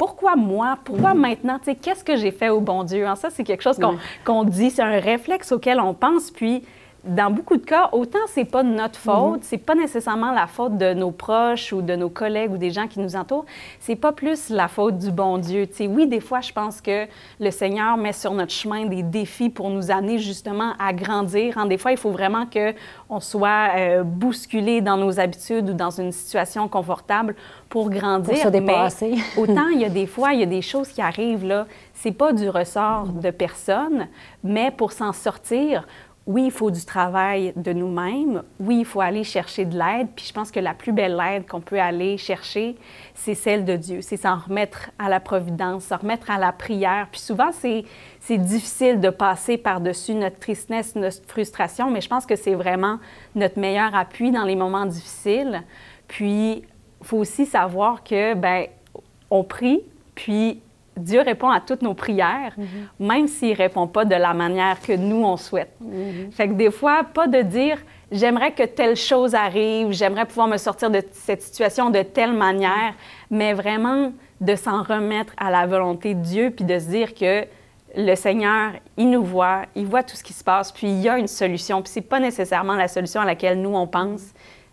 Pourquoi 0.00 0.34
moi? 0.34 0.78
Pourquoi 0.82 1.12
maintenant? 1.12 1.58
Tu 1.58 1.66
sais, 1.66 1.74
Qu'est-ce 1.74 2.02
que 2.02 2.16
j'ai 2.16 2.30
fait 2.30 2.48
au 2.48 2.62
bon 2.62 2.84
Dieu? 2.84 3.06
Hein, 3.06 3.16
ça, 3.16 3.28
c'est 3.28 3.44
quelque 3.44 3.60
chose 3.60 3.76
qu'on 3.76 3.98
qu'on 4.24 4.44
dit, 4.44 4.70
c'est 4.70 4.80
un 4.80 4.98
réflexe 4.98 5.52
auquel 5.52 5.78
on 5.78 5.92
pense. 5.92 6.30
Puis 6.30 6.64
dans 7.04 7.30
beaucoup 7.30 7.56
de 7.56 7.64
cas, 7.64 7.88
autant 7.92 8.18
c'est 8.28 8.44
pas 8.44 8.62
de 8.62 8.68
notre 8.68 8.98
faute, 8.98 9.40
c'est 9.42 9.58
pas 9.58 9.74
nécessairement 9.74 10.32
la 10.32 10.46
faute 10.46 10.76
de 10.76 10.92
nos 10.92 11.10
proches 11.10 11.72
ou 11.72 11.80
de 11.80 11.96
nos 11.96 12.10
collègues 12.10 12.52
ou 12.52 12.58
des 12.58 12.70
gens 12.70 12.88
qui 12.88 13.00
nous 13.00 13.16
entourent, 13.16 13.46
c'est 13.80 13.96
pas 13.96 14.12
plus 14.12 14.50
la 14.50 14.68
faute 14.68 14.98
du 14.98 15.10
bon 15.10 15.38
Dieu. 15.38 15.66
Tu 15.66 15.74
sais, 15.74 15.86
oui, 15.86 16.06
des 16.06 16.20
fois, 16.20 16.40
je 16.40 16.52
pense 16.52 16.80
que 16.80 17.06
le 17.40 17.50
Seigneur 17.50 17.96
met 17.96 18.12
sur 18.12 18.32
notre 18.32 18.52
chemin 18.52 18.84
des 18.86 19.02
défis 19.02 19.48
pour 19.48 19.70
nous 19.70 19.90
amener 19.90 20.18
justement 20.18 20.72
à 20.78 20.92
grandir. 20.92 21.56
hein. 21.58 21.66
Des 21.66 21.78
fois, 21.78 21.92
il 21.92 21.96
faut 21.96 22.10
vraiment 22.10 22.46
que 22.46 22.74
on 23.08 23.20
soit 23.20 23.70
euh, 23.76 24.02
bousculé 24.02 24.80
dans 24.80 24.96
nos 24.96 25.18
habitudes 25.18 25.70
ou 25.70 25.74
dans 25.74 25.90
une 25.90 26.12
situation 26.12 26.68
confortable 26.68 27.34
pour 27.68 27.88
grandir. 27.88 28.34
Pour 28.34 28.42
se 28.42 28.48
dépasser. 28.48 29.14
Mais 29.16 29.22
autant 29.42 29.68
il 29.68 29.80
y 29.80 29.84
a 29.84 29.88
des 29.90 30.06
fois, 30.06 30.32
il 30.34 30.40
y 30.40 30.42
a 30.42 30.46
des 30.46 30.62
choses 30.62 30.88
qui 30.88 31.00
arrivent 31.00 31.46
là, 31.46 31.66
c'est 31.94 32.12
pas 32.12 32.32
du 32.32 32.48
ressort 32.48 33.06
de 33.08 33.30
personne, 33.30 34.08
mais 34.42 34.70
pour 34.70 34.92
s'en 34.92 35.12
sortir, 35.12 35.86
oui, 36.30 36.44
il 36.44 36.50
faut 36.52 36.70
du 36.70 36.84
travail 36.84 37.52
de 37.56 37.72
nous-mêmes. 37.72 38.44
Oui, 38.60 38.78
il 38.80 38.84
faut 38.84 39.00
aller 39.00 39.24
chercher 39.24 39.64
de 39.64 39.76
l'aide. 39.76 40.06
Puis 40.14 40.26
je 40.26 40.32
pense 40.32 40.52
que 40.52 40.60
la 40.60 40.74
plus 40.74 40.92
belle 40.92 41.20
aide 41.20 41.44
qu'on 41.44 41.60
peut 41.60 41.80
aller 41.80 42.18
chercher, 42.18 42.76
c'est 43.14 43.34
celle 43.34 43.64
de 43.64 43.74
Dieu. 43.74 44.00
C'est 44.00 44.16
s'en 44.16 44.36
remettre 44.36 44.90
à 45.00 45.08
la 45.08 45.18
providence, 45.18 45.84
s'en 45.84 45.96
remettre 45.96 46.30
à 46.30 46.38
la 46.38 46.52
prière. 46.52 47.08
Puis 47.10 47.20
souvent, 47.20 47.50
c'est, 47.50 47.84
difficile 48.38 49.00
de 49.00 49.10
passer 49.10 49.58
par-dessus 49.58 50.14
notre 50.14 50.38
tristesse, 50.38 50.94
notre 50.94 51.26
frustration, 51.26 51.90
mais 51.90 52.00
je 52.00 52.08
pense 52.08 52.26
que 52.26 52.36
c'est 52.36 52.54
vraiment 52.54 53.00
notre 53.34 53.58
meilleur 53.58 53.92
appui 53.96 54.30
dans 54.30 54.44
les 54.44 54.54
moments 54.54 54.86
difficiles. 54.86 55.64
Puis, 56.06 56.62
il 57.00 57.06
faut 57.06 57.16
aussi 57.16 57.44
savoir 57.44 58.04
que, 58.04 58.34
ben 58.34 58.66
on 59.30 59.42
prie, 59.42 59.80
puis 60.14 60.60
Dieu 61.00 61.20
répond 61.20 61.50
à 61.50 61.60
toutes 61.60 61.82
nos 61.82 61.94
prières, 61.94 62.54
Mhm. 62.56 62.66
même 63.06 63.26
s'il 63.28 63.50
ne 63.50 63.56
répond 63.56 63.86
pas 63.86 64.04
de 64.04 64.14
la 64.14 64.34
manière 64.34 64.80
que 64.80 64.92
nous, 64.92 65.24
on 65.24 65.36
souhaite. 65.36 65.72
Mhm. 65.80 66.30
Fait 66.32 66.48
que 66.48 66.52
des 66.54 66.70
fois, 66.70 67.02
pas 67.04 67.26
de 67.26 67.42
dire 67.42 67.78
j'aimerais 68.12 68.52
que 68.52 68.64
telle 68.64 68.96
chose 68.96 69.34
arrive, 69.34 69.92
j'aimerais 69.92 70.26
pouvoir 70.26 70.48
me 70.48 70.56
sortir 70.56 70.90
de 70.90 71.00
cette 71.12 71.42
situation 71.42 71.90
de 71.90 72.02
telle 72.02 72.32
manière, 72.32 72.94
mais 73.30 73.52
vraiment 73.52 74.12
de 74.40 74.54
s'en 74.56 74.82
remettre 74.82 75.32
à 75.36 75.50
la 75.50 75.66
volonté 75.66 76.14
de 76.14 76.20
Dieu, 76.22 76.50
puis 76.50 76.64
de 76.64 76.78
se 76.78 76.88
dire 76.88 77.14
que 77.14 77.44
le 77.96 78.14
Seigneur, 78.14 78.72
il 78.96 79.10
nous 79.10 79.22
voit, 79.24 79.62
il 79.74 79.84
voit 79.86 80.02
tout 80.02 80.16
ce 80.16 80.22
qui 80.24 80.32
se 80.32 80.42
passe, 80.44 80.70
puis 80.72 80.86
il 80.88 81.00
y 81.00 81.08
a 81.08 81.18
une 81.18 81.26
solution. 81.28 81.82
Puis 81.82 81.90
c'est 81.92 82.00
pas 82.00 82.20
nécessairement 82.20 82.74
la 82.76 82.88
solution 82.88 83.20
à 83.20 83.24
laquelle 83.24 83.60
nous, 83.60 83.74
on 83.74 83.86
pense, 83.86 84.22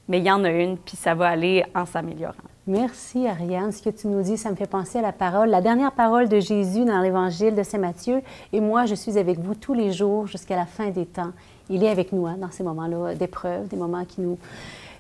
mais 0.08 0.20
il 0.20 0.24
y 0.26 0.32
en 0.32 0.44
a 0.44 0.50
une, 0.50 0.78
puis 0.78 0.96
ça 0.96 1.14
va 1.16 1.28
aller 1.30 1.64
en 1.76 1.86
s'améliorant. 1.86 2.34
Merci, 2.68 3.26
Ariane. 3.26 3.72
Ce 3.72 3.82
que 3.82 3.90
tu 3.90 4.08
nous 4.08 4.22
dis, 4.22 4.36
ça 4.36 4.52
me 4.52 4.56
fait 4.56 4.68
penser 4.68 5.00
à 5.00 5.02
la 5.02 5.14
parole, 5.14 5.50
la 5.50 5.62
dernière 5.62 5.94
parole 5.94 6.28
de 6.28 6.42
Jésus 6.42 6.84
dans 6.84 7.00
l'Évangile 7.00 7.56
de 7.56 7.64
Saint 7.64 7.78
Matthieu. 7.78 8.22
Et 8.52 8.60
moi, 8.60 8.86
je 8.86 8.94
suis 8.94 9.18
avec 9.18 9.40
vous 9.40 9.56
tous 9.56 9.74
les 9.74 9.94
jours 9.94 10.28
jusqu'à 10.28 10.58
la 10.58 10.66
fin 10.66 10.90
des 10.90 11.06
temps. 11.06 11.32
Il 11.70 11.82
est 11.82 11.90
avec 11.90 12.12
nous 12.12 12.28
hein, 12.28 12.36
dans 12.38 12.52
ces 12.52 12.64
moments-là 12.64 13.16
d'épreuve, 13.16 13.70
des 13.70 13.78
moments 13.78 14.04
qui 14.04 14.20
nous, 14.20 14.38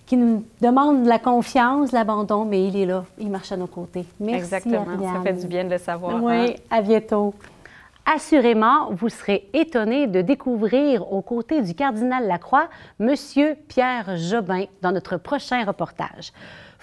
qui 0.05 0.15
nous 0.15 0.45
demandent 0.61 1.03
de 1.03 1.09
la 1.09 1.19
confiance, 1.19 1.91
l'abandon, 1.91 2.45
mais 2.45 2.65
il 2.69 2.77
est 2.77 2.85
là, 2.85 3.03
il 3.19 3.29
marche 3.29 3.51
à 3.51 3.57
nos 3.57 3.67
côtés. 3.67 4.05
Merci, 4.17 4.39
Exactement. 4.43 4.85
Ça 4.85 4.91
Ariane. 4.93 5.23
fait 5.23 5.33
du 5.33 5.47
bien 5.47 5.65
de 5.65 5.71
le 5.71 5.77
savoir. 5.77 6.23
Oui, 6.23 6.33
hein? 6.33 6.53
à 6.69 6.81
bientôt. 6.81 7.33
Assurément, 8.05 8.93
vous 8.93 9.09
serez 9.09 9.49
étonné 9.53 10.07
de 10.07 10.21
découvrir 10.21 11.11
aux 11.11 11.21
côtés 11.21 11.61
du 11.61 11.73
cardinal 11.73 12.25
Lacroix, 12.25 12.69
Monsieur 12.99 13.57
Pierre 13.67 14.15
Jobin, 14.15 14.63
dans 14.81 14.93
notre 14.93 15.17
prochain 15.17 15.65
reportage. 15.65 16.31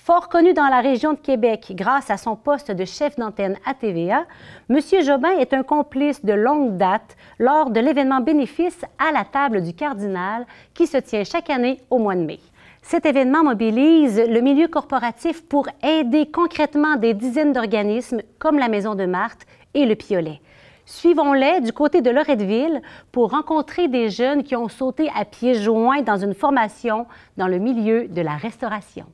Fort 0.04 0.28
connu 0.28 0.52
dans 0.52 0.68
la 0.68 0.82
région 0.82 1.14
de 1.14 1.18
Québec 1.18 1.72
grâce 1.74 2.10
à 2.10 2.18
son 2.18 2.36
poste 2.36 2.70
de 2.70 2.84
chef 2.84 3.16
d'antenne 3.16 3.56
à 3.64 3.72
TVA, 3.72 4.26
Monsieur 4.68 5.00
Jobin 5.00 5.30
est 5.38 5.54
un 5.54 5.62
complice 5.62 6.22
de 6.22 6.34
longue 6.34 6.76
date 6.76 7.16
lors 7.38 7.70
de 7.70 7.80
l'événement 7.80 8.20
bénéfice 8.20 8.82
à 8.98 9.12
la 9.12 9.24
table 9.24 9.62
du 9.62 9.72
cardinal 9.72 10.44
qui 10.74 10.86
se 10.86 10.98
tient 10.98 11.24
chaque 11.24 11.48
année 11.48 11.80
au 11.88 11.96
mois 11.96 12.16
de 12.16 12.20
mai. 12.20 12.38
Cet 12.82 13.06
événement 13.06 13.44
mobilise 13.44 14.20
le 14.28 14.42
milieu 14.42 14.68
corporatif 14.68 15.42
pour 15.48 15.68
aider 15.82 16.30
concrètement 16.30 16.96
des 16.96 17.14
dizaines 17.14 17.54
d'organismes 17.54 18.20
comme 18.38 18.58
la 18.58 18.68
Maison 18.68 18.94
de 18.94 19.06
Marthe 19.06 19.46
et 19.72 19.86
le 19.86 19.94
Piolet. 19.94 20.42
Suivons-les 20.84 21.62
du 21.62 21.72
côté 21.72 22.02
de 22.02 22.10
Loretteville 22.10 22.82
pour 23.10 23.30
rencontrer 23.30 23.88
des 23.88 24.10
jeunes 24.10 24.42
qui 24.42 24.54
ont 24.54 24.68
sauté 24.68 25.10
à 25.16 25.24
pieds 25.24 25.54
joints 25.54 26.02
dans 26.02 26.18
une 26.18 26.34
formation 26.34 27.06
dans 27.38 27.48
le 27.48 27.58
milieu 27.58 28.06
de 28.06 28.20
la 28.20 28.36
restauration. 28.36 29.06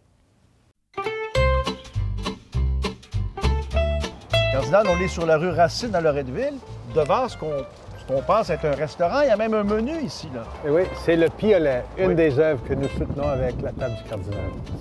Cardinal, 4.52 4.86
on 4.88 5.00
est 5.00 5.08
sur 5.08 5.26
la 5.26 5.36
rue 5.36 5.50
Racine 5.50 5.94
à 5.94 6.00
Loretteville, 6.00 6.54
devant 6.94 7.28
ce 7.28 7.36
qu'on 7.36 7.52
ce 7.98 8.12
qu'on 8.14 8.22
pense 8.22 8.50
être 8.50 8.64
un 8.64 8.74
restaurant. 8.74 9.20
Il 9.20 9.28
y 9.28 9.30
a 9.30 9.36
même 9.36 9.54
un 9.54 9.62
menu 9.62 9.92
ici. 10.02 10.28
Là. 10.34 10.42
Eh 10.66 10.70
Oui, 10.70 10.82
c'est 11.04 11.14
le 11.16 11.28
Piolet, 11.28 11.84
une 11.98 12.08
Oui. 12.08 12.14
des 12.16 12.38
œuvres 12.38 12.60
que 12.66 12.74
nous 12.74 12.88
soutenons 12.88 13.28
avec 13.28 13.54
la 13.62 13.70
table 13.72 13.94
du 14.02 14.08
cardinal. 14.08 14.40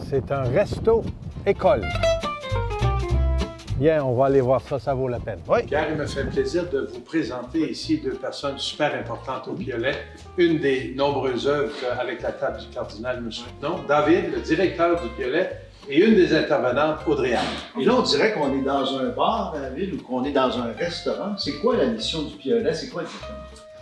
C'est 0.10 0.32
un 0.32 0.44
resto-école. 0.44 1.84
Bien, 3.78 4.04
on 4.04 4.14
va 4.16 4.26
aller 4.26 4.42
voir 4.42 4.62
ça, 4.62 4.80
ça 4.80 4.94
vaut 4.94 5.08
la 5.08 5.20
peine. 5.20 5.40
Oui. 5.48 5.64
Pierre, 5.64 5.88
il 5.92 5.98
me 5.98 6.06
fait 6.06 6.24
plaisir 6.26 6.68
de 6.70 6.90
vous 6.92 7.00
présenter 7.02 7.70
ici 7.72 8.00
deux 8.04 8.16
personnes 8.16 8.58
super 8.58 8.94
importantes 8.96 9.48
au 9.48 9.54
Piolet. 9.54 9.96
Une 10.38 10.60
des 10.60 10.94
nombreuses 10.98 11.48
œuvres 11.48 11.76
avec 12.00 12.22
la 12.22 12.32
table 12.32 12.58
du 12.60 12.68
cardinal 12.68 13.22
nous 13.22 13.32
soutenons, 13.32 13.80
David, 13.88 14.34
le 14.34 14.42
directeur 14.42 15.00
du 15.02 15.08
Piolet, 15.10 15.52
et 15.90 16.06
une 16.06 16.16
des 16.16 16.36
intervenantes, 16.36 17.00
Audrey 17.08 17.34
Anne. 17.34 17.46
Et 17.80 17.84
là, 17.84 17.96
on 17.98 18.04
dirait 18.04 18.34
qu'on 18.34 18.54
est 18.58 18.62
dans 18.62 18.98
un 19.00 19.10
bar 19.10 19.56
à 19.56 19.60
la 19.60 19.70
ville 19.72 19.96
ou 19.96 20.04
qu'on 20.04 20.24
est 20.24 20.32
dans 20.32 20.58
un 20.60 20.72
restaurant. 20.78 21.36
C'est 21.38 21.54
quoi 21.54 21.76
la 21.78 21.88
mission 21.88 22.22
du 22.22 22.36
Piolet? 22.36 22.74
C'est 22.74 22.90
quoi 22.90 23.02
exactement? 23.02 23.40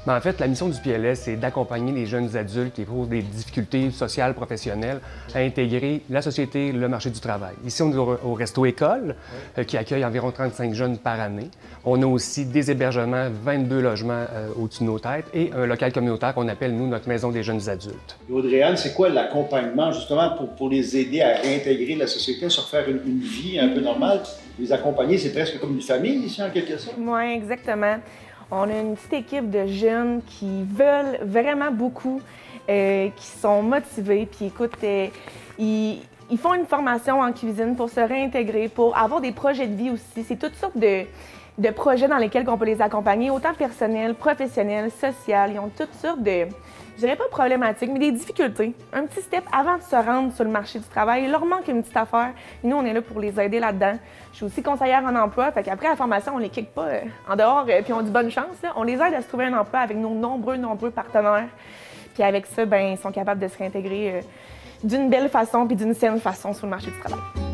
Ben, 0.07 0.15
en 0.15 0.21
fait, 0.21 0.39
la 0.39 0.47
mission 0.47 0.69
du 0.69 0.79
PLS, 0.79 1.19
c'est 1.23 1.35
d'accompagner 1.35 1.91
les 1.91 2.05
jeunes 2.05 2.37
adultes 2.37 2.75
qui 2.75 2.83
éprouvent 2.83 3.09
des 3.09 3.21
difficultés 3.21 3.91
sociales, 3.91 4.33
professionnelles, 4.35 5.01
à 5.35 5.39
intégrer 5.39 6.01
la 6.09 6.21
société, 6.21 6.71
le 6.71 6.87
marché 6.87 7.09
du 7.09 7.19
travail. 7.19 7.55
Ici, 7.65 7.81
on 7.81 7.91
est 7.91 7.97
au, 7.97 8.33
Resto 8.33 8.65
École, 8.65 9.17
euh, 9.57 9.65
qui 9.65 9.75
accueille 9.75 10.05
environ 10.05 10.31
35 10.31 10.73
jeunes 10.73 10.97
par 10.97 11.19
année. 11.19 11.49
On 11.83 12.01
a 12.01 12.05
aussi 12.05 12.45
des 12.45 12.71
hébergements, 12.71 13.27
22 13.43 13.81
logements 13.81 14.23
euh, 14.31 14.47
au-dessus 14.57 14.83
de 14.83 14.87
nos 14.87 14.97
têtes 14.97 15.25
et 15.33 15.51
un 15.53 15.65
local 15.65 15.91
communautaire 15.91 16.33
qu'on 16.33 16.47
appelle, 16.47 16.73
nous, 16.73 16.87
notre 16.87 17.09
maison 17.09 17.29
des 17.29 17.43
jeunes 17.43 17.67
adultes. 17.67 18.17
Audrey-Anne, 18.31 18.77
c'est 18.77 18.93
quoi 18.93 19.09
l'accompagnement 19.09 19.91
justement 19.91 20.29
pour, 20.37 20.55
pour 20.55 20.69
les 20.69 20.95
aider 20.95 21.19
à 21.21 21.35
réintégrer 21.35 21.95
la 21.95 22.07
société, 22.07 22.49
se 22.49 22.61
refaire 22.61 22.87
une, 22.87 23.01
une 23.05 23.19
vie 23.19 23.59
un 23.59 23.67
peu 23.67 23.81
normale? 23.81 24.21
Les 24.57 24.71
accompagner, 24.71 25.17
c'est 25.17 25.33
presque 25.33 25.59
comme 25.59 25.75
une 25.75 25.81
famille 25.81 26.25
ici 26.25 26.41
en 26.41 26.49
quelque 26.49 26.77
sorte? 26.77 26.95
Oui, 26.97 27.33
exactement. 27.33 27.97
On 28.49 28.63
a 28.63 28.79
une 28.79 28.95
petite 28.95 29.13
équipe 29.13 29.49
de 29.49 29.67
jeunes 29.67 30.21
qui 30.25 30.63
veulent 30.63 31.19
vraiment 31.21 31.71
beaucoup, 31.71 32.21
euh, 32.69 33.09
qui 33.15 33.25
sont 33.25 33.61
motivés, 33.61 34.25
puis 34.25 34.45
écoute, 34.45 34.71
euh, 34.83 35.07
ils, 35.59 36.01
ils 36.29 36.37
font 36.37 36.53
une 36.53 36.65
formation 36.65 37.19
en 37.19 37.33
cuisine 37.33 37.75
pour 37.75 37.89
se 37.89 37.99
réintégrer, 37.99 38.69
pour 38.69 38.97
avoir 38.97 39.19
des 39.19 39.33
projets 39.33 39.67
de 39.67 39.75
vie 39.75 39.89
aussi. 39.89 40.23
C'est 40.25 40.37
toutes 40.37 40.55
sortes 40.55 40.77
de, 40.77 41.03
de 41.57 41.69
projets 41.69 42.07
dans 42.07 42.17
lesquels 42.17 42.47
on 42.47 42.57
peut 42.57 42.65
les 42.65 42.81
accompagner, 42.81 43.31
autant 43.31 43.53
personnels, 43.53 44.13
professionnels, 44.13 44.91
sociaux. 44.91 45.35
Ils 45.49 45.59
ont 45.59 45.71
toutes 45.75 45.93
sortes 45.95 46.21
de, 46.21 46.45
je 46.95 46.99
dirais 46.99 47.15
pas 47.15 47.27
problématiques, 47.31 47.89
mais 47.91 47.99
des 47.99 48.11
difficultés. 48.11 48.73
Un 48.93 49.05
petit 49.05 49.21
step 49.21 49.43
avant 49.51 49.77
de 49.77 49.81
se 49.81 49.95
rendre 49.95 50.33
sur 50.33 50.43
le 50.43 50.51
marché 50.51 50.77
du 50.77 50.85
travail. 50.85 51.23
Il 51.23 51.31
leur 51.31 51.45
manque 51.45 51.67
une 51.67 51.81
petite 51.81 51.97
affaire. 51.97 52.31
Et 52.63 52.67
nous, 52.67 52.75
on 52.77 52.85
est 52.85 52.93
là 52.93 53.01
pour 53.01 53.19
les 53.19 53.39
aider 53.39 53.59
là-dedans. 53.59 53.97
Je 54.31 54.37
suis 54.37 54.45
aussi 54.45 54.61
conseillère 54.61 55.03
en 55.03 55.15
emploi, 55.15 55.51
fait 55.51 55.63
qu'après 55.63 55.89
la 55.89 55.95
formation, 55.95 56.33
on 56.35 56.37
les 56.37 56.49
kick 56.49 56.73
pas 56.73 56.85
euh, 56.85 57.01
en 57.27 57.35
dehors, 57.35 57.65
euh, 57.67 57.81
puis 57.81 57.93
on 57.93 58.01
dit 58.01 58.11
bonne 58.11 58.29
chance. 58.29 58.57
On 58.75 58.83
les 58.83 58.93
aide 58.93 59.13
à 59.15 59.21
se 59.21 59.27
trouver 59.27 59.45
un 59.45 59.57
emploi 59.57 59.79
avec 59.79 59.97
nos 59.97 60.13
nombreux, 60.13 60.57
nombreux 60.57 60.91
partenaires. 60.91 61.47
Puis 62.13 62.21
avec 62.23 62.45
ça, 62.45 62.65
ben, 62.65 62.93
ils 62.93 62.97
sont 62.97 63.11
capables 63.11 63.41
de 63.41 63.47
se 63.47 63.57
réintégrer 63.57 64.15
euh, 64.15 64.21
d'une 64.83 65.09
belle 65.09 65.29
façon 65.29 65.65
puis 65.65 65.75
d'une 65.75 65.95
saine 65.95 66.19
façon 66.19 66.53
sur 66.53 66.67
le 66.67 66.71
marché 66.71 66.91
du 66.91 66.99
travail. 66.99 67.46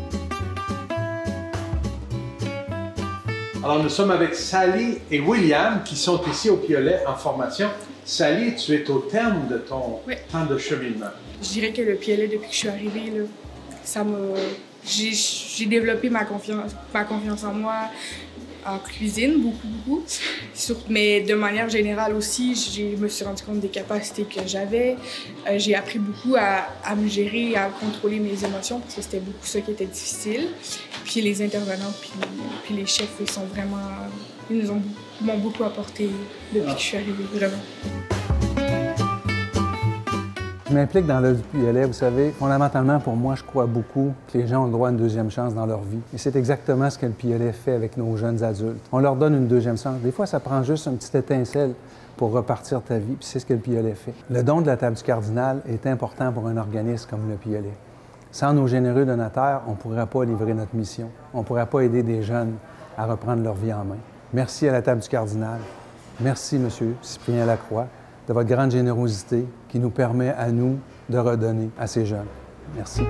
Alors, 3.64 3.82
nous 3.82 3.88
sommes 3.88 4.10
avec 4.10 4.34
Sally 4.34 4.98
et 5.10 5.20
William 5.20 5.82
qui 5.84 5.96
sont 5.96 6.20
ici 6.30 6.50
au 6.50 6.58
Piolet 6.58 7.00
en 7.06 7.14
formation. 7.14 7.70
Sally, 8.04 8.54
tu 8.56 8.74
es 8.74 8.90
au 8.90 8.98
terme 8.98 9.48
de 9.48 9.56
ton 9.56 10.00
Oui. 10.06 10.16
temps 10.30 10.44
de 10.44 10.58
cheminement. 10.58 11.06
Je 11.42 11.48
dirais 11.48 11.72
que 11.72 11.80
le 11.80 11.94
PLA, 11.94 12.26
depuis 12.26 12.40
que 12.48 12.52
je 12.52 12.56
suis 12.58 12.68
arrivée, 12.68 13.10
là, 13.10 13.24
ça 13.82 14.04
m'a. 14.04 14.18
J'ai 14.86 15.12
j'ai 15.12 15.64
développé 15.64 16.10
ma 16.10 16.24
confiance, 16.26 16.72
ma 16.92 17.04
confiance 17.04 17.42
en 17.42 17.54
moi 17.54 17.74
en 18.66 18.78
cuisine, 18.78 19.40
beaucoup, 19.40 19.66
beaucoup. 19.66 20.04
Sur- 20.54 20.76
mais 20.88 21.20
de 21.20 21.34
manière 21.34 21.68
générale 21.68 22.14
aussi, 22.14 22.54
je 22.54 22.96
me 22.96 23.08
suis 23.08 23.24
rendu 23.24 23.42
compte 23.42 23.60
des 23.60 23.68
capacités 23.68 24.24
que 24.24 24.40
j'avais. 24.46 24.96
Euh, 25.48 25.58
j'ai 25.58 25.74
appris 25.74 25.98
beaucoup 25.98 26.36
à, 26.36 26.68
à 26.84 26.94
me 26.94 27.08
gérer, 27.08 27.56
à 27.56 27.68
contrôler 27.68 28.18
mes 28.18 28.44
émotions, 28.44 28.80
parce 28.80 28.94
que 28.94 29.02
c'était 29.02 29.20
beaucoup 29.20 29.46
ça 29.46 29.60
qui 29.60 29.70
était 29.72 29.86
difficile. 29.86 30.48
Puis 31.04 31.20
les 31.20 31.42
intervenants, 31.42 31.92
puis, 32.00 32.10
puis 32.64 32.74
les 32.74 32.86
chefs, 32.86 33.08
ils 33.20 33.30
sont 33.30 33.44
vraiment. 33.46 33.76
Ils 34.50 34.58
nous 34.58 34.70
ont 34.70 34.82
m'ont 35.20 35.38
beaucoup 35.38 35.62
apporté 35.64 36.08
depuis 36.52 36.72
que 36.74 36.78
je 36.78 36.84
suis 36.84 36.96
arrivée, 36.96 37.24
vraiment. 37.32 37.62
Je 40.66 40.72
m'implique 40.72 41.06
dans 41.06 41.20
l'œuvre 41.20 41.42
du 41.52 41.82
vous 41.86 41.92
savez. 41.92 42.30
Fondamentalement, 42.30 42.98
pour 42.98 43.16
moi, 43.16 43.34
je 43.34 43.42
crois 43.42 43.66
beaucoup 43.66 44.14
que 44.32 44.38
les 44.38 44.46
gens 44.46 44.62
ont 44.62 44.66
le 44.66 44.72
droit 44.72 44.88
à 44.88 44.92
une 44.92 44.96
deuxième 44.96 45.30
chance 45.30 45.54
dans 45.54 45.66
leur 45.66 45.82
vie. 45.82 46.00
Et 46.14 46.16
c'est 46.16 46.34
exactement 46.36 46.88
ce 46.88 46.98
que 46.98 47.04
le 47.04 47.12
PLS 47.12 47.52
fait 47.52 47.72
avec 47.72 47.98
nos 47.98 48.16
jeunes 48.16 48.42
adultes. 48.42 48.80
On 48.90 48.98
leur 48.98 49.14
donne 49.16 49.34
une 49.34 49.46
deuxième 49.46 49.76
chance. 49.76 50.00
Des 50.00 50.10
fois, 50.10 50.24
ça 50.24 50.40
prend 50.40 50.62
juste 50.62 50.86
une 50.86 50.96
petite 50.96 51.14
étincelle 51.16 51.74
pour 52.16 52.32
repartir 52.32 52.80
ta 52.80 52.96
vie, 52.96 53.14
puis 53.14 53.26
c'est 53.26 53.40
ce 53.40 53.44
que 53.44 53.52
le 53.52 53.58
PLS 53.58 53.94
fait. 53.94 54.14
Le 54.30 54.42
don 54.42 54.62
de 54.62 54.66
la 54.66 54.78
table 54.78 54.96
du 54.96 55.02
cardinal 55.02 55.60
est 55.68 55.86
important 55.86 56.32
pour 56.32 56.46
un 56.46 56.56
organisme 56.56 57.10
comme 57.10 57.28
le 57.28 57.36
PLS. 57.36 57.76
Sans 58.32 58.54
nos 58.54 58.66
généreux 58.66 59.04
donateurs, 59.04 59.62
on 59.66 59.72
ne 59.72 59.76
pourrait 59.76 60.06
pas 60.06 60.24
livrer 60.24 60.54
notre 60.54 60.74
mission. 60.74 61.10
On 61.34 61.40
ne 61.40 61.44
pourrait 61.44 61.66
pas 61.66 61.82
aider 61.82 62.02
des 62.02 62.22
jeunes 62.22 62.54
à 62.96 63.04
reprendre 63.04 63.42
leur 63.42 63.54
vie 63.54 63.72
en 63.72 63.84
main. 63.84 63.98
Merci 64.32 64.66
à 64.66 64.72
la 64.72 64.80
table 64.80 65.02
du 65.02 65.08
cardinal. 65.08 65.60
Merci, 66.20 66.58
Monsieur 66.58 66.96
Cyprien 67.02 67.44
Lacroix, 67.44 67.86
de 68.28 68.32
votre 68.32 68.48
grande 68.48 68.70
générosité 68.70 69.44
qui 69.68 69.78
nous 69.78 69.90
permet 69.90 70.30
à 70.30 70.50
nous 70.50 70.78
de 71.08 71.18
redonner 71.18 71.70
à 71.78 71.86
ces 71.86 72.06
jeunes. 72.06 72.26
Merci. 72.76 73.02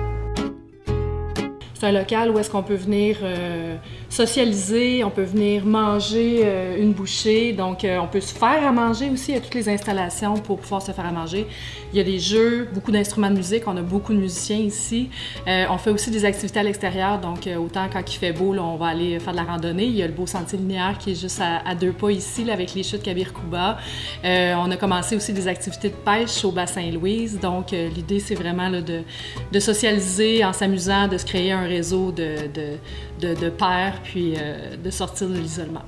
C'est 1.77 1.87
un 1.87 1.91
local 1.91 2.31
où 2.31 2.39
est-ce 2.39 2.49
qu'on 2.49 2.63
peut 2.63 2.75
venir 2.75 3.17
euh, 3.21 3.75
socialiser, 4.07 5.03
on 5.03 5.09
peut 5.09 5.23
venir 5.23 5.65
manger 5.65 6.39
euh, 6.45 6.81
une 6.81 6.93
bouchée, 6.93 7.51
donc 7.51 7.83
euh, 7.83 7.97
on 7.97 8.07
peut 8.07 8.21
se 8.21 8.33
faire 8.33 8.65
à 8.65 8.71
manger 8.71 9.09
aussi, 9.09 9.31
il 9.31 9.35
y 9.35 9.37
a 9.37 9.41
toutes 9.41 9.55
les 9.55 9.67
installations 9.67 10.35
pour 10.35 10.57
pouvoir 10.57 10.81
se 10.81 10.93
faire 10.93 11.05
à 11.05 11.11
manger. 11.11 11.45
Il 11.91 11.97
y 11.97 11.99
a 11.99 12.05
des 12.05 12.17
jeux, 12.17 12.69
beaucoup 12.73 12.93
d'instruments 12.93 13.29
de 13.29 13.35
musique, 13.35 13.63
on 13.67 13.75
a 13.75 13.81
beaucoup 13.81 14.13
de 14.13 14.19
musiciens 14.19 14.57
ici. 14.57 15.09
on 15.45 15.77
fait 15.77 15.89
aussi 15.89 16.11
des 16.11 16.23
activités 16.23 16.59
à 16.59 16.63
l'extérieur, 16.63 17.19
donc 17.19 17.49
autant 17.59 17.87
quand 17.91 18.01
il 18.09 18.17
fait 18.17 18.31
beau, 18.31 18.55
on 18.57 18.77
va 18.77 18.87
aller 18.87 19.19
faire 19.19 19.33
de 19.33 19.37
la 19.37 19.43
randonnée. 19.43 19.85
Il 19.85 19.95
y 19.97 20.03
a 20.03 20.07
le 20.07 20.13
beau 20.13 20.25
sentier 20.25 20.57
linéaire 20.57 20.97
qui 20.97 21.11
est 21.11 21.21
juste 21.21 21.41
à, 21.41 21.75
deux 21.75 21.91
pas 21.91 22.11
ici, 22.11 22.49
avec 22.49 22.73
les 22.73 22.83
chutes 22.83 23.03
Kabir 23.03 23.33
Kuba. 23.33 23.77
on 24.23 24.71
a 24.71 24.77
commencé 24.77 25.15
aussi 25.15 25.33
des 25.33 25.47
activités 25.47 25.89
de 25.89 25.95
pêche 25.95 26.45
au 26.45 26.51
bassin 26.51 26.89
Louise, 26.89 27.37
donc 27.39 27.71
l'idée 27.71 28.19
c'est 28.19 28.35
vraiment 28.35 28.71
de 28.71 29.59
socialiser 29.59 30.43
en 30.45 30.53
s'amusant, 30.53 31.07
de 31.09 31.17
se 31.17 31.25
créer 31.25 31.51
un 31.51 31.64
réseau 31.65 32.11
de, 32.11 32.47
de, 32.53 33.33
de, 33.33 33.49
pairs, 33.49 33.99
puis 34.03 34.35
euh, 34.37 34.75
de 34.77 34.89
sortir 34.89 35.27
de 35.27 35.35
l'isolement. 35.35 35.83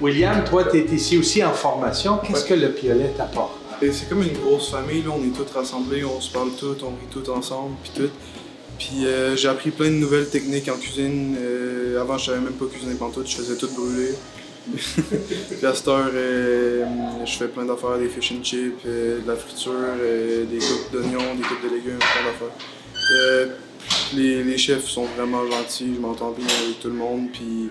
William, 0.00 0.44
toi, 0.44 0.64
tu 0.64 0.78
es 0.78 0.84
ici 0.84 1.16
aussi 1.16 1.42
en 1.42 1.52
formation. 1.52 2.18
Qu'est-ce 2.18 2.44
que 2.44 2.54
le 2.54 2.72
piolet 2.72 3.12
t'apporte? 3.16 3.58
C'est 3.80 4.08
comme 4.08 4.22
une 4.22 4.32
grosse 4.32 4.70
famille, 4.70 5.02
là. 5.02 5.10
on 5.10 5.22
est 5.22 5.34
tous 5.34 5.50
rassemblés, 5.52 6.04
on 6.04 6.20
se 6.20 6.30
parle 6.30 6.50
tous, 6.58 6.76
on 6.82 6.90
rit 6.90 7.08
tous 7.10 7.28
ensemble, 7.30 7.76
puis 7.82 7.92
tout. 7.94 8.10
Puis 8.78 9.06
euh, 9.06 9.36
j'ai 9.36 9.48
appris 9.48 9.70
plein 9.70 9.88
de 9.88 9.96
nouvelles 9.96 10.28
techniques 10.28 10.68
en 10.68 10.76
cuisine. 10.76 11.36
Euh, 11.38 12.00
avant, 12.00 12.18
je 12.18 12.26
savais 12.26 12.40
même 12.40 12.54
pas 12.54 12.66
cuisiner 12.66 12.94
pantoute, 12.94 13.28
je 13.28 13.36
faisais 13.36 13.56
tout 13.56 13.68
brûler. 13.74 14.14
Puis 14.72 15.66
à 15.66 15.74
cette 15.74 15.88
heure, 15.88 16.10
je 16.12 17.32
fais 17.32 17.48
plein 17.48 17.64
d'affaires, 17.64 17.98
des 17.98 18.08
fish 18.08 18.32
and 18.32 18.42
chips, 18.42 18.84
de 18.84 19.20
la 19.26 19.36
friture, 19.36 19.72
des 20.50 20.58
coupes 20.58 20.92
d'oignons, 20.92 21.34
des 21.34 21.42
coupes 21.42 21.62
de 21.62 21.74
légumes, 21.74 21.98
plein 21.98 22.24
d'affaires. 22.24 22.56
Euh, 23.12 23.46
les, 24.14 24.42
les, 24.42 24.56
chefs 24.56 24.86
sont 24.86 25.04
vraiment 25.16 25.44
gentils, 25.50 25.94
je 25.94 26.00
m'entends 26.00 26.30
bien 26.30 26.46
avec 26.46 26.80
tout 26.80 26.88
le 26.88 26.94
monde, 26.94 27.28
puis 27.32 27.70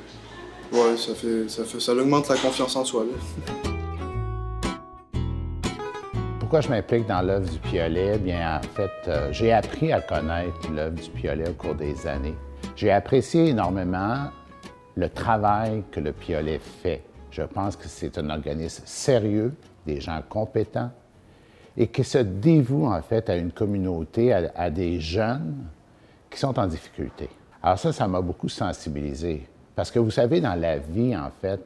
ouais, 0.71 0.95
ça 0.95 1.15
fait, 1.15 1.49
ça 1.49 1.63
fait, 1.63 1.79
ça 1.79 1.93
augmente 1.93 2.29
la 2.29 2.35
confiance 2.35 2.75
en 2.75 2.85
soi. 2.85 3.05
Pourquoi 6.39 6.61
je 6.61 6.69
m'implique 6.69 7.07
dans 7.07 7.23
l'œuvre 7.23 7.49
du 7.49 7.57
piolet? 7.57 8.19
Bien, 8.19 8.59
en 8.59 8.75
fait, 8.75 8.91
euh, 9.07 9.29
j'ai 9.31 9.51
appris 9.51 9.91
à 9.91 10.01
connaître 10.01 10.71
l'œuvre 10.71 10.95
du 10.95 11.09
piolet 11.09 11.49
au 11.49 11.53
cours 11.53 11.73
des 11.73 12.05
années. 12.05 12.35
J'ai 12.75 12.91
apprécié 12.91 13.47
énormément 13.47 14.29
le 14.95 15.09
travail 15.09 15.83
que 15.91 15.99
le 15.99 16.11
piolet 16.11 16.59
fait. 16.59 17.01
Je 17.31 17.41
pense 17.41 17.75
que 17.75 17.87
c'est 17.87 18.17
un 18.17 18.29
organisme 18.29 18.83
sérieux, 18.85 19.53
des 19.85 19.99
gens 19.99 20.21
compétents, 20.27 20.91
et 21.75 21.87
qui 21.87 22.03
se 22.03 22.19
dévoue 22.19 22.85
en 22.85 23.01
fait 23.01 23.29
à 23.29 23.35
une 23.35 23.51
communauté, 23.51 24.31
à, 24.33 24.69
des 24.69 24.99
jeunes 24.99 25.65
qui 26.29 26.39
sont 26.39 26.57
en 26.59 26.67
difficulté. 26.67 27.29
Alors 27.61 27.79
ça, 27.79 27.91
ça 27.91 28.07
m'a 28.07 28.21
beaucoup 28.21 28.49
sensibilisé. 28.49 29.47
Parce 29.75 29.89
que 29.89 29.97
vous 29.97 30.11
savez, 30.11 30.39
dans 30.39 30.53
la 30.53 30.77
vie, 30.77 31.15
en 31.15 31.31
fait, 31.41 31.59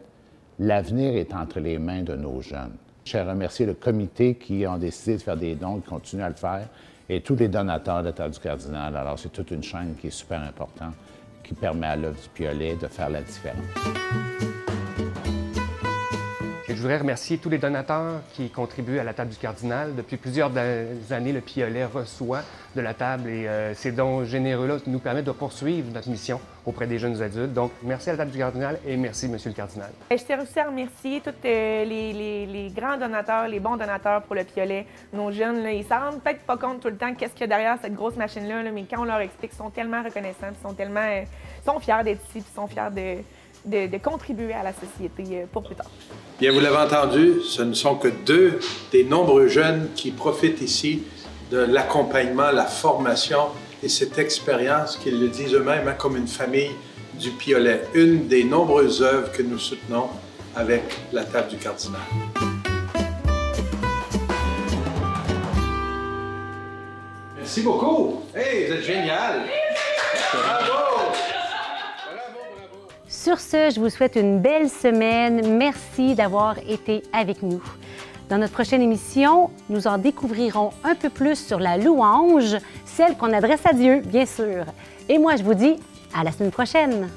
l'avenir 0.59 1.15
est 1.15 1.33
entre 1.33 1.59
les 1.59 1.77
mains 1.77 2.03
de 2.03 2.15
nos 2.15 2.41
jeunes. 2.41 2.75
Je 3.03 3.17
remercier 3.17 3.65
le 3.65 3.73
comité 3.73 4.35
qui 4.35 4.65
ont 4.67 4.77
décidé 4.77 5.17
de 5.17 5.21
faire 5.21 5.37
des 5.37 5.55
dons, 5.55 5.79
qui 5.79 5.89
continuent 5.89 6.23
à 6.23 6.29
le 6.29 6.35
faire, 6.35 6.67
et 7.09 7.21
tous 7.21 7.35
les 7.35 7.47
donateurs 7.47 8.03
de 8.03 8.13
la 8.17 8.29
du 8.29 8.39
Cardinal. 8.39 8.95
Alors, 8.95 9.17
c'est 9.17 9.29
toute 9.29 9.51
une 9.51 9.63
chaîne 9.63 9.95
qui 9.99 10.07
est 10.07 10.11
super 10.11 10.41
importante, 10.41 10.93
qui 11.47 11.53
permet 11.53 11.87
à 11.87 11.95
l'œuvre 11.95 12.19
du 12.21 12.29
Piolet 12.29 12.75
de 12.75 12.87
faire 12.87 13.09
la 13.09 13.21
différence 13.21 13.63
je 16.75 16.81
voudrais 16.81 16.97
remercier 16.97 17.37
tous 17.37 17.49
les 17.49 17.57
donateurs 17.57 18.21
qui 18.33 18.49
contribuent 18.49 18.99
à 18.99 19.03
la 19.03 19.13
table 19.13 19.31
du 19.31 19.37
cardinal. 19.37 19.95
Depuis 19.95 20.17
plusieurs 20.17 20.51
années, 21.11 21.31
le 21.31 21.41
Piolet 21.41 21.85
reçoit 21.85 22.41
de 22.75 22.81
la 22.81 22.93
table 22.93 23.29
et 23.29 23.47
euh, 23.47 23.73
ces 23.73 23.91
dons 23.91 24.25
généreux-là 24.25 24.77
nous 24.85 24.99
permettent 24.99 25.25
de 25.25 25.31
poursuivre 25.31 25.91
notre 25.93 26.09
mission 26.09 26.39
auprès 26.65 26.85
des 26.85 26.99
jeunes 26.99 27.21
adultes. 27.21 27.53
Donc, 27.53 27.71
merci 27.81 28.09
à 28.09 28.13
la 28.13 28.17
table 28.19 28.31
du 28.31 28.37
cardinal 28.37 28.79
et 28.85 28.97
merci, 28.97 29.29
Monsieur 29.29 29.49
le 29.49 29.55
cardinal. 29.55 29.89
Je 30.11 30.17
tiens 30.17 30.41
aussi 30.41 30.59
à 30.59 30.65
remercier 30.65 31.21
tous 31.21 31.31
euh, 31.45 31.85
les, 31.85 32.71
grands 32.75 32.97
donateurs, 32.97 33.47
les 33.47 33.61
bons 33.61 33.77
donateurs 33.77 34.21
pour 34.23 34.35
le 34.35 34.43
Piolet. 34.43 34.85
Nos 35.13 35.31
jeunes, 35.31 35.65
ils 35.67 35.85
s'en 35.85 35.99
rendent 35.99 36.21
peut-être 36.21 36.41
pas 36.41 36.57
compte 36.57 36.81
tout 36.81 36.89
le 36.89 36.97
temps 36.97 37.13
qu'est-ce 37.15 37.31
qu'il 37.31 37.41
y 37.41 37.43
a 37.45 37.47
derrière 37.47 37.77
cette 37.81 37.95
grosse 37.95 38.17
machine-là, 38.17 38.63
mais 38.71 38.83
quand 38.83 39.01
on 39.01 39.05
leur 39.05 39.19
explique, 39.19 39.51
ils 39.53 39.57
sont 39.57 39.69
tellement 39.69 40.03
reconnaissants, 40.03 40.51
ils 40.51 40.67
sont 40.67 40.73
tellement 40.73 40.99
euh, 40.99 41.23
sont 41.65 41.79
fiers 41.79 42.03
d'être 42.03 42.21
ici, 42.29 42.45
ils 42.47 42.55
sont 42.55 42.67
fiers 42.67 42.91
de 42.91 43.23
de, 43.67 43.97
contribuer 43.97 44.53
à 44.53 44.63
la 44.63 44.73
société 44.73 45.23
euh, 45.41 45.45
pour 45.51 45.63
plus 45.63 45.75
tard. 45.75 45.89
Bien, 46.39 46.51
vous 46.51 46.59
l'avez 46.59 46.77
entendu, 46.77 47.41
ce 47.43 47.61
ne 47.61 47.73
sont 47.73 47.95
que 47.95 48.07
deux 48.07 48.59
des 48.91 49.03
nombreux 49.03 49.47
jeunes 49.47 49.89
qui 49.95 50.11
profitent 50.11 50.61
ici 50.61 51.03
de 51.51 51.59
l'accompagnement, 51.59 52.51
la 52.51 52.65
formation 52.65 53.47
et 53.83 53.89
cette 53.89 54.17
expérience 54.17 54.97
qu'ils 54.97 55.19
le 55.19 55.27
disent 55.27 55.53
eux-mêmes 55.53 55.87
hein, 55.87 55.95
comme 55.97 56.17
une 56.17 56.27
famille 56.27 56.71
du 57.19 57.31
Piolet, 57.31 57.83
une 57.93 58.27
des 58.27 58.43
nombreuses 58.43 59.01
œuvres 59.01 59.31
que 59.31 59.41
nous 59.41 59.59
soutenons 59.59 60.07
avec 60.55 60.83
la 61.11 61.23
table 61.23 61.49
du 61.49 61.57
cardinal. 61.57 62.01
Merci 67.37 67.61
beaucoup. 67.61 68.23
Hey, 68.35 68.67
vous 68.67 68.73
êtes 68.73 68.83
génial. 68.83 69.47
Sur 73.27 73.41
ce, 73.41 73.71
je 73.75 73.81
vous 73.81 73.89
souhaite 73.89 74.15
une 74.15 74.39
belle 74.39 74.69
semaine. 74.69 75.57
Merci 75.57 76.15
d'avoir 76.15 76.55
été 76.59 77.03
avec 77.11 77.43
nous. 77.43 77.61
Dans 78.29 78.37
notre 78.37 78.53
prochaine 78.53 78.81
émission, 78.81 79.49
nous 79.67 79.85
en 79.85 79.97
découvrirons 79.97 80.71
un 80.85 80.95
peu 80.95 81.09
plus 81.09 81.35
sur 81.35 81.59
la 81.59 81.77
louange, 81.77 82.55
celle 82.85 83.17
qu'on 83.17 83.33
adresse 83.33 83.65
à 83.65 83.73
Dieu, 83.73 83.99
bien 83.99 84.25
sûr. 84.25 84.63
Et 85.09 85.17
moi, 85.17 85.35
je 85.35 85.43
vous 85.43 85.55
dis 85.55 85.75
à 86.17 86.23
la 86.23 86.31
semaine 86.31 86.51
prochaine. 86.51 87.09